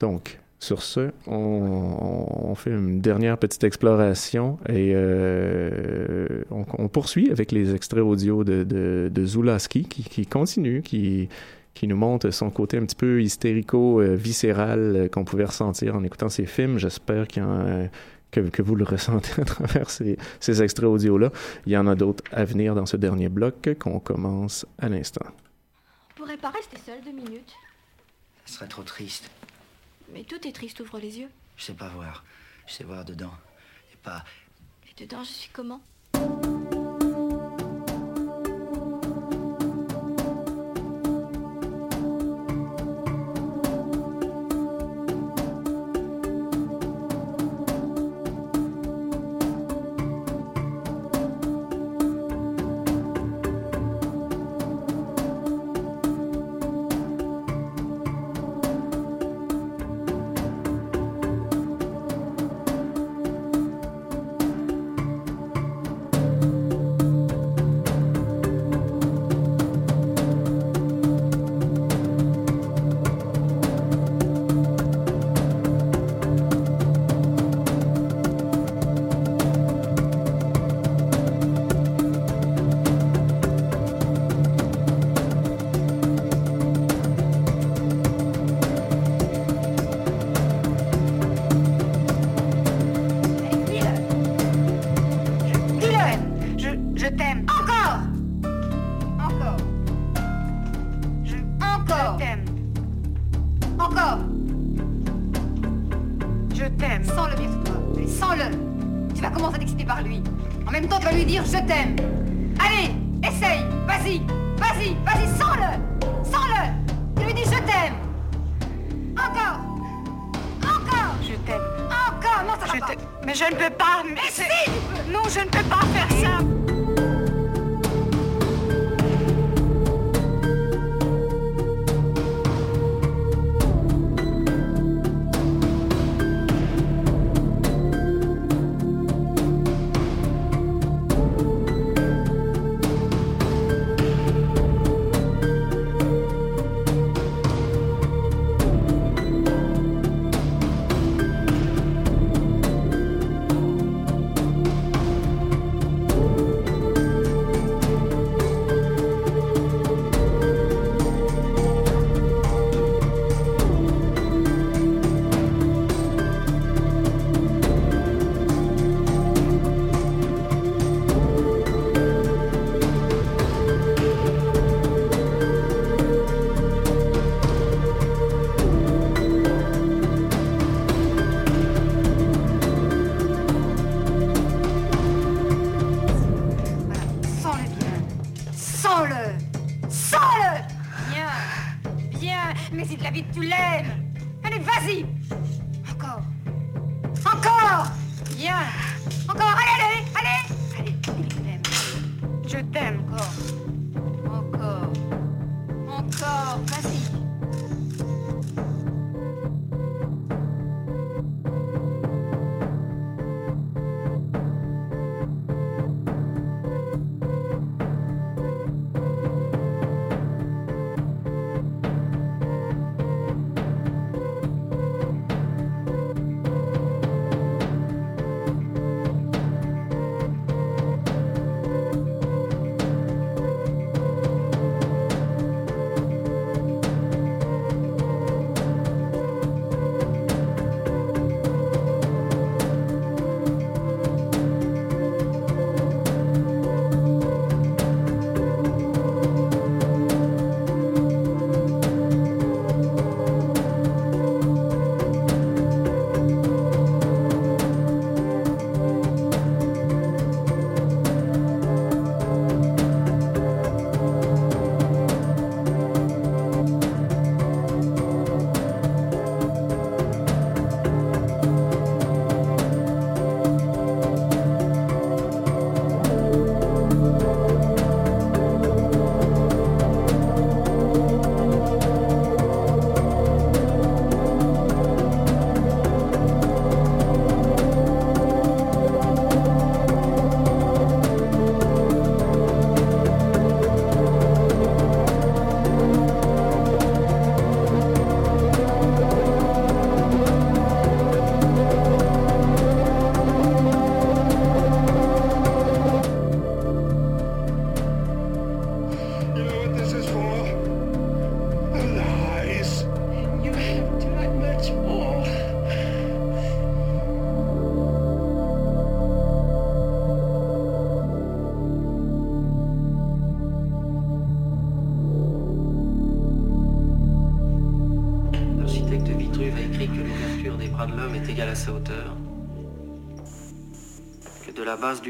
Donc, 0.00 0.38
sur 0.62 0.82
ce, 0.82 1.10
on, 1.26 2.26
on 2.50 2.54
fait 2.54 2.70
une 2.70 3.00
dernière 3.00 3.38
petite 3.38 3.64
exploration 3.64 4.58
et 4.68 4.92
euh, 4.94 6.42
on, 6.50 6.66
on 6.76 6.88
poursuit 6.88 7.30
avec 7.30 7.50
les 7.50 7.74
extraits 7.74 8.02
audio 8.02 8.44
de, 8.44 8.62
de, 8.62 9.10
de 9.10 9.26
Zulaski 9.26 9.84
qui, 9.84 10.04
qui 10.04 10.26
continue, 10.26 10.82
qui, 10.82 11.30
qui 11.72 11.88
nous 11.88 11.96
montre 11.96 12.30
son 12.30 12.50
côté 12.50 12.76
un 12.76 12.84
petit 12.84 12.94
peu 12.94 13.22
hystérico-viscéral 13.22 14.78
euh, 14.78 15.08
qu'on 15.08 15.24
pouvait 15.24 15.46
ressentir 15.46 15.96
en 15.96 16.04
écoutant 16.04 16.28
ces 16.28 16.44
films. 16.44 16.76
J'espère 16.78 17.26
qu'il 17.26 17.42
y 17.42 17.46
en 17.46 17.60
a- 17.60 17.88
que, 18.30 18.40
que 18.40 18.60
vous 18.62 18.76
le 18.76 18.84
ressentez 18.84 19.40
à 19.40 19.44
travers 19.46 19.88
ces, 19.90 20.18
ces 20.40 20.62
extraits 20.62 20.88
audio-là. 20.88 21.32
Il 21.66 21.72
y 21.72 21.76
en 21.76 21.86
a 21.86 21.94
d'autres 21.96 22.22
à 22.32 22.44
venir 22.44 22.74
dans 22.74 22.86
ce 22.86 22.96
dernier 22.98 23.28
bloc 23.30 23.70
qu'on 23.80 23.98
commence 23.98 24.66
à 24.78 24.88
l'instant. 24.90 25.24
On 26.12 26.20
pourrait 26.20 26.36
pas 26.36 26.50
rester 26.50 26.76
seul 26.84 26.98
deux 27.02 27.12
minutes? 27.12 27.52
Ce 28.44 28.54
serait 28.56 28.68
trop 28.68 28.82
triste. 28.82 29.30
Mais 30.12 30.24
tout 30.24 30.46
est 30.46 30.52
triste, 30.52 30.80
ouvre 30.80 30.98
les 30.98 31.18
yeux. 31.18 31.30
Je 31.56 31.64
sais 31.64 31.74
pas 31.74 31.88
voir. 31.88 32.24
Je 32.66 32.72
sais 32.74 32.84
voir 32.84 33.04
dedans. 33.04 33.32
Et 33.92 33.96
pas. 33.96 34.24
Et 34.90 35.02
dedans, 35.02 35.22
je 35.22 35.30
suis 35.30 35.50
comment? 35.52 35.80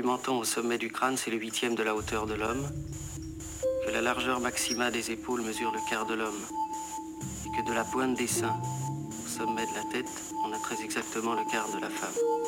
Du 0.01 0.07
menton 0.07 0.39
au 0.39 0.45
sommet 0.45 0.79
du 0.79 0.91
crâne, 0.91 1.19
c'est 1.19 1.31
le 1.31 1.37
huitième 1.37 1.75
de 1.75 1.83
la 1.83 1.95
hauteur 1.95 2.25
de 2.25 2.33
l'homme. 2.33 2.67
Que 3.85 3.91
la 3.91 4.01
largeur 4.01 4.41
maxima 4.41 4.91
des 4.91 5.11
épaules 5.11 5.43
mesure 5.43 5.73
le 5.73 5.91
quart 5.91 6.07
de 6.07 6.15
l'homme. 6.15 6.41
Et 7.45 7.51
que 7.55 7.69
de 7.69 7.75
la 7.75 7.85
pointe 7.85 8.17
des 8.17 8.27
seins 8.27 8.57
au 8.63 9.29
sommet 9.29 9.67
de 9.67 9.75
la 9.75 9.85
tête, 9.93 10.11
on 10.47 10.55
a 10.55 10.59
très 10.59 10.83
exactement 10.83 11.35
le 11.35 11.45
quart 11.51 11.71
de 11.75 11.81
la 11.81 11.91
femme. 11.91 12.40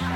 Les 0.00 0.06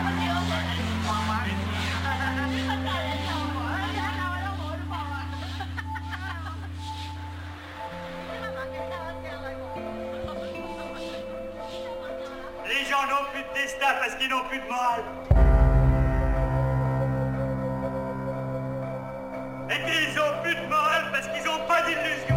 gens 12.85 13.03
n'ont 13.09 13.27
plus 13.33 13.43
de 13.43 13.55
destin 13.55 13.87
parce 14.01 14.15
qu'ils 14.15 14.29
n'ont 14.29 14.45
plus 14.49 14.61
de 14.61 14.69
morale. 14.69 15.05
Et 19.69 19.79
qu'ils 19.85 20.21
ont 20.21 20.43
plus 20.43 20.55
de 20.55 20.67
morale 20.69 21.11
parce 21.11 21.27
qu'ils 21.27 21.45
n'ont 21.45 21.67
pas 21.67 21.83
d'illusion. 21.83 22.32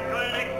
Ont 0.00 0.51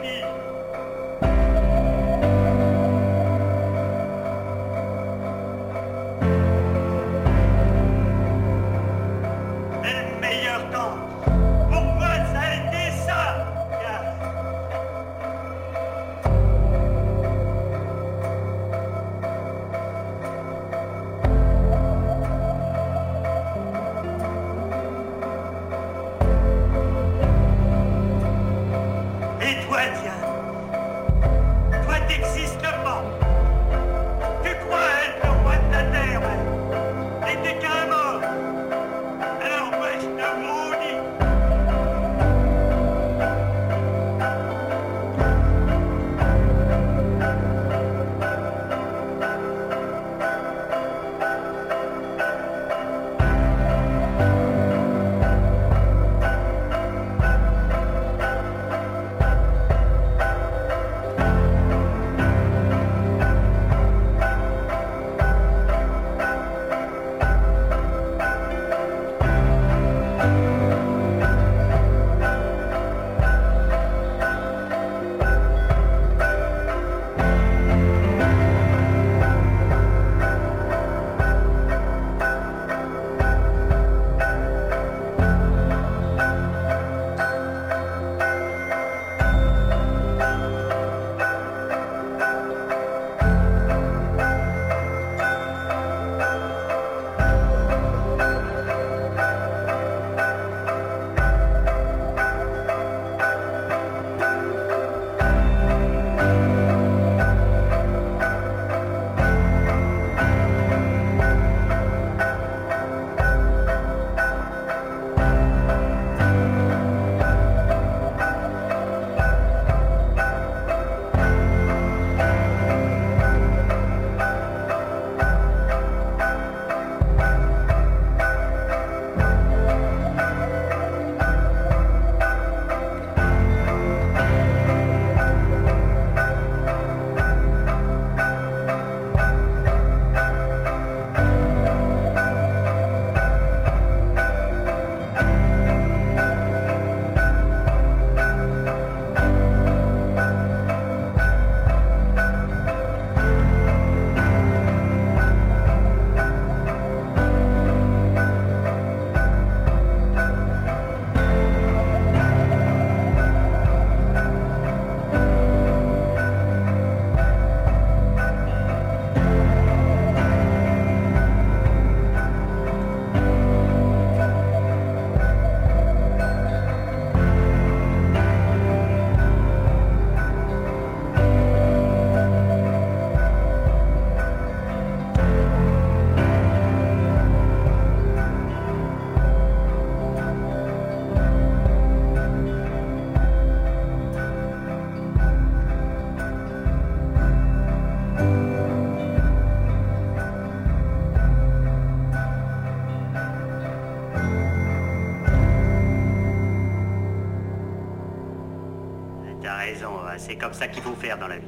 c'est 210.17 210.35
comme 210.35 210.53
ça 210.53 210.67
qu'il 210.67 210.81
faut 210.81 210.95
faire 210.95 211.17
dans 211.17 211.27
la 211.27 211.37
vie. 211.37 211.47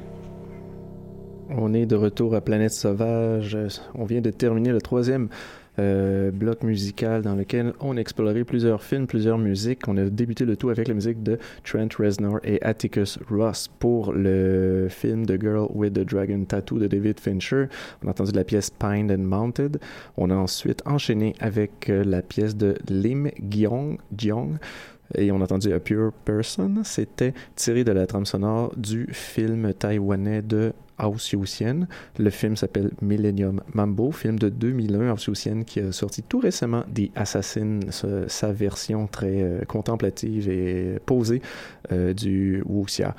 On 1.48 1.74
est 1.74 1.86
de 1.86 1.94
retour 1.94 2.34
à 2.34 2.40
Planète 2.40 2.72
Sauvage. 2.72 3.56
On 3.94 4.04
vient 4.04 4.20
de 4.20 4.30
terminer 4.30 4.72
le 4.72 4.80
troisième 4.80 5.28
euh, 5.78 6.30
bloc 6.30 6.62
musical 6.62 7.22
dans 7.22 7.34
lequel 7.34 7.74
on 7.80 7.96
a 7.96 8.00
exploré 8.00 8.44
plusieurs 8.44 8.82
films, 8.82 9.06
plusieurs 9.06 9.38
musiques. 9.38 9.86
On 9.88 9.96
a 9.96 10.04
débuté 10.04 10.44
le 10.44 10.56
tout 10.56 10.70
avec 10.70 10.88
la 10.88 10.94
musique 10.94 11.22
de 11.22 11.38
Trent 11.64 11.88
Reznor 11.98 12.40
et 12.44 12.60
Atticus 12.62 13.18
Ross 13.30 13.68
pour 13.78 14.12
le 14.12 14.88
film 14.90 15.26
The 15.26 15.40
Girl 15.40 15.68
with 15.74 15.92
the 15.92 16.04
Dragon 16.04 16.44
Tattoo 16.44 16.78
de 16.78 16.86
David 16.86 17.20
Fincher. 17.20 17.66
On 18.02 18.08
a 18.08 18.10
entendu 18.10 18.32
la 18.32 18.44
pièce 18.44 18.70
Pined 18.70 19.12
and 19.12 19.18
Mounted. 19.18 19.78
On 20.16 20.30
a 20.30 20.34
ensuite 20.34 20.82
enchaîné 20.86 21.34
avec 21.40 21.90
euh, 21.90 22.02
la 22.04 22.22
pièce 22.22 22.56
de 22.56 22.76
Lim 22.88 23.30
Gyong 23.48 23.98
et 25.14 25.30
on 25.32 25.40
a 25.40 25.44
entendu 25.44 25.72
A 25.72 25.80
Pure 25.80 26.12
Person. 26.24 26.82
C'était 26.84 27.34
tiré 27.54 27.84
de 27.84 27.92
la 27.92 28.06
trame 28.06 28.26
sonore 28.26 28.72
du 28.76 29.08
film 29.12 29.72
taïwanais 29.74 30.42
de 30.42 30.72
Hausiusian. 30.98 31.86
Le 32.18 32.30
film 32.30 32.56
s'appelle 32.56 32.90
Millennium 33.02 33.60
Mambo, 33.74 34.12
film 34.12 34.38
de 34.38 34.48
2001 34.48 35.12
Hausiusian 35.12 35.62
qui 35.64 35.80
a 35.80 35.92
sorti 35.92 36.22
tout 36.22 36.38
récemment 36.38 36.84
The 36.94 37.10
Assassin, 37.14 37.80
sa, 37.90 38.52
version 38.52 39.06
très 39.06 39.42
euh, 39.42 39.64
contemplative 39.66 40.48
et 40.48 40.98
posée 41.04 41.42
euh, 41.92 42.14
du 42.14 42.62
wuxia. 42.66 43.14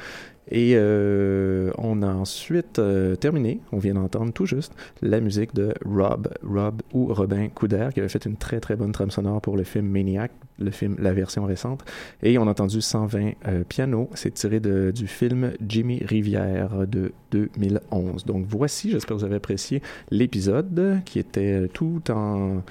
Et 0.49 0.73
euh, 0.75 1.71
on 1.77 2.01
a 2.01 2.07
ensuite 2.13 2.79
euh, 2.79 3.15
terminé, 3.15 3.59
on 3.71 3.79
vient 3.79 3.95
d'entendre 3.95 4.31
tout 4.31 4.45
juste, 4.45 4.73
la 5.01 5.19
musique 5.19 5.53
de 5.53 5.73
Rob, 5.85 6.29
Rob 6.43 6.81
ou 6.93 7.13
Robin 7.13 7.49
Couder, 7.49 7.89
qui 7.93 7.99
avait 7.99 8.09
fait 8.09 8.25
une 8.25 8.37
très 8.37 8.59
très 8.59 8.75
bonne 8.75 8.91
trame 8.91 9.11
sonore 9.11 9.41
pour 9.41 9.57
le 9.57 9.63
film 9.63 9.87
Maniac, 9.87 10.31
le 10.59 10.71
film, 10.71 10.95
la 10.99 11.13
version 11.13 11.45
récente. 11.45 11.83
Et 12.23 12.37
on 12.37 12.47
a 12.47 12.51
entendu 12.51 12.81
120 12.81 13.31
euh, 13.47 13.63
pianos, 13.67 14.09
c'est 14.13 14.33
tiré 14.33 14.59
de, 14.59 14.91
du 14.91 15.07
film 15.07 15.51
Jimmy 15.67 16.01
Rivière 16.03 16.87
de 16.87 17.11
2011. 17.31 18.25
Donc 18.25 18.45
voici, 18.47 18.91
j'espère 18.91 19.15
que 19.15 19.21
vous 19.21 19.25
avez 19.25 19.35
apprécié 19.35 19.81
l'épisode 20.11 21.01
qui 21.05 21.19
était 21.19 21.67
tout 21.73 22.01
en 22.09 22.63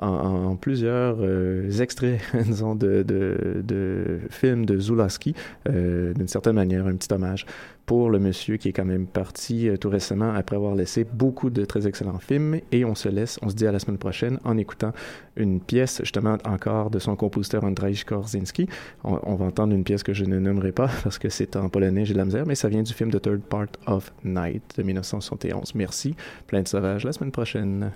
en, 0.00 0.56
plusieurs 0.56 1.16
euh, 1.20 1.70
extraits, 1.80 2.20
disons, 2.46 2.74
de, 2.74 3.02
de, 3.02 3.62
de, 3.62 4.20
films 4.30 4.64
de 4.64 4.78
Zulaski, 4.78 5.34
euh, 5.68 6.12
d'une 6.14 6.28
certaine 6.28 6.54
manière, 6.54 6.86
un 6.86 6.96
petit 6.96 7.12
hommage 7.12 7.46
pour 7.86 8.08
le 8.08 8.20
monsieur 8.20 8.56
qui 8.56 8.68
est 8.68 8.72
quand 8.72 8.84
même 8.84 9.06
parti 9.06 9.68
euh, 9.68 9.76
tout 9.76 9.90
récemment 9.90 10.32
après 10.32 10.54
avoir 10.54 10.76
laissé 10.76 11.04
beaucoup 11.04 11.50
de 11.50 11.64
très 11.64 11.86
excellents 11.86 12.20
films. 12.20 12.60
Et 12.70 12.84
on 12.84 12.94
se 12.94 13.08
laisse, 13.08 13.38
on 13.42 13.48
se 13.48 13.54
dit 13.54 13.66
à 13.66 13.72
la 13.72 13.78
semaine 13.78 13.98
prochaine 13.98 14.38
en 14.44 14.56
écoutant 14.56 14.92
une 15.36 15.60
pièce, 15.60 15.98
justement, 15.98 16.38
encore 16.44 16.90
de 16.90 16.98
son 16.98 17.16
compositeur 17.16 17.64
Andrzej 17.64 18.04
Korzinski. 18.04 18.68
On, 19.04 19.18
on, 19.24 19.34
va 19.34 19.46
entendre 19.46 19.74
une 19.74 19.84
pièce 19.84 20.02
que 20.02 20.12
je 20.12 20.24
ne 20.24 20.38
nommerai 20.38 20.72
pas 20.72 20.88
parce 21.02 21.18
que 21.18 21.28
c'est 21.28 21.56
en 21.56 21.68
polonais, 21.68 22.04
j'ai 22.04 22.14
de 22.14 22.18
la 22.18 22.24
misère, 22.24 22.46
mais 22.46 22.54
ça 22.54 22.68
vient 22.68 22.82
du 22.82 22.92
film 22.92 23.10
The 23.10 23.20
Third 23.20 23.40
Part 23.40 23.66
of 23.86 24.12
Night 24.24 24.62
de 24.76 24.82
1971. 24.82 25.74
Merci. 25.74 26.14
Plein 26.46 26.62
de 26.62 26.68
sauvages. 26.68 27.04
La 27.04 27.12
semaine 27.12 27.32
prochaine. 27.32 27.90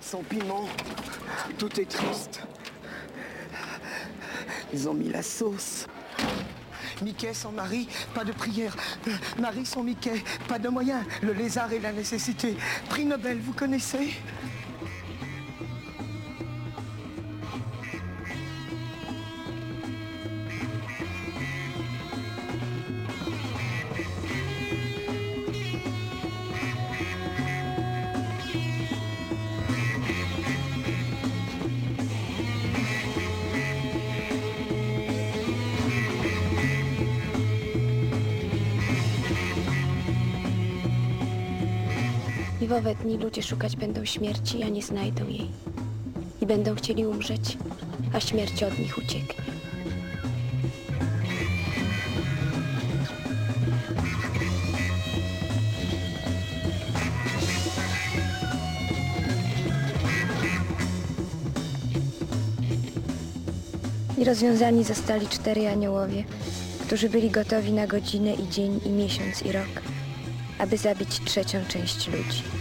Sans 0.00 0.22
piment, 0.22 0.68
tout 1.58 1.80
est 1.80 1.90
triste. 1.90 2.42
Ils 4.72 4.88
ont 4.88 4.94
mis 4.94 5.08
la 5.08 5.22
sauce. 5.22 5.86
Mickey 7.02 7.34
sans 7.34 7.52
Marie, 7.52 7.88
pas 8.14 8.24
de 8.24 8.32
prière. 8.32 8.74
Marie 9.38 9.66
sans 9.66 9.82
Mickey, 9.82 10.22
pas 10.48 10.58
de 10.58 10.68
moyens. 10.68 11.04
Le 11.22 11.32
lézard 11.32 11.72
et 11.72 11.78
la 11.78 11.92
nécessité. 11.92 12.56
Prix 12.88 13.04
Nobel, 13.04 13.38
vous 13.38 13.52
connaissez? 13.52 14.14
Piwowe 42.76 42.94
dni 42.94 43.18
ludzie 43.18 43.42
szukać 43.42 43.76
będą 43.76 44.04
śmierci, 44.04 44.62
a 44.62 44.68
nie 44.68 44.82
znajdą 44.82 45.28
jej. 45.28 45.50
I 46.40 46.46
będą 46.46 46.74
chcieli 46.74 47.06
umrzeć, 47.06 47.58
a 48.12 48.20
śmierć 48.20 48.62
od 48.62 48.78
nich 48.78 48.98
ucieknie. 48.98 49.44
I 64.18 64.24
rozwiązani 64.24 64.84
zostali 64.84 65.28
cztery 65.28 65.68
aniołowie, 65.68 66.24
którzy 66.86 67.08
byli 67.08 67.30
gotowi 67.30 67.72
na 67.72 67.86
godzinę 67.86 68.34
i 68.34 68.48
dzień 68.48 68.80
i 68.86 68.90
miesiąc 68.90 69.42
i 69.42 69.52
rok, 69.52 69.82
aby 70.58 70.76
zabić 70.76 71.20
trzecią 71.24 71.58
część 71.68 72.08
ludzi. 72.08 72.55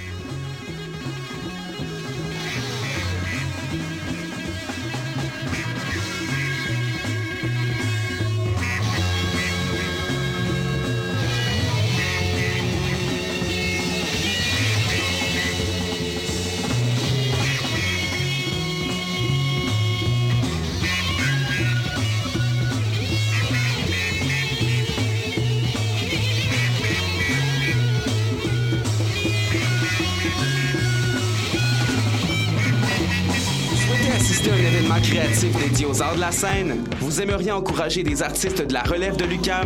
Aux 35.83 36.01
arts 36.01 36.15
de 36.15 36.21
la 36.21 36.31
scène? 36.31 36.85
Vous 37.01 37.19
aimeriez 37.21 37.51
encourager 37.51 38.03
des 38.03 38.21
artistes 38.23 38.61
de 38.61 38.73
la 38.73 38.83
relève 38.83 39.17
de 39.17 39.25
l'UQAM? 39.25 39.53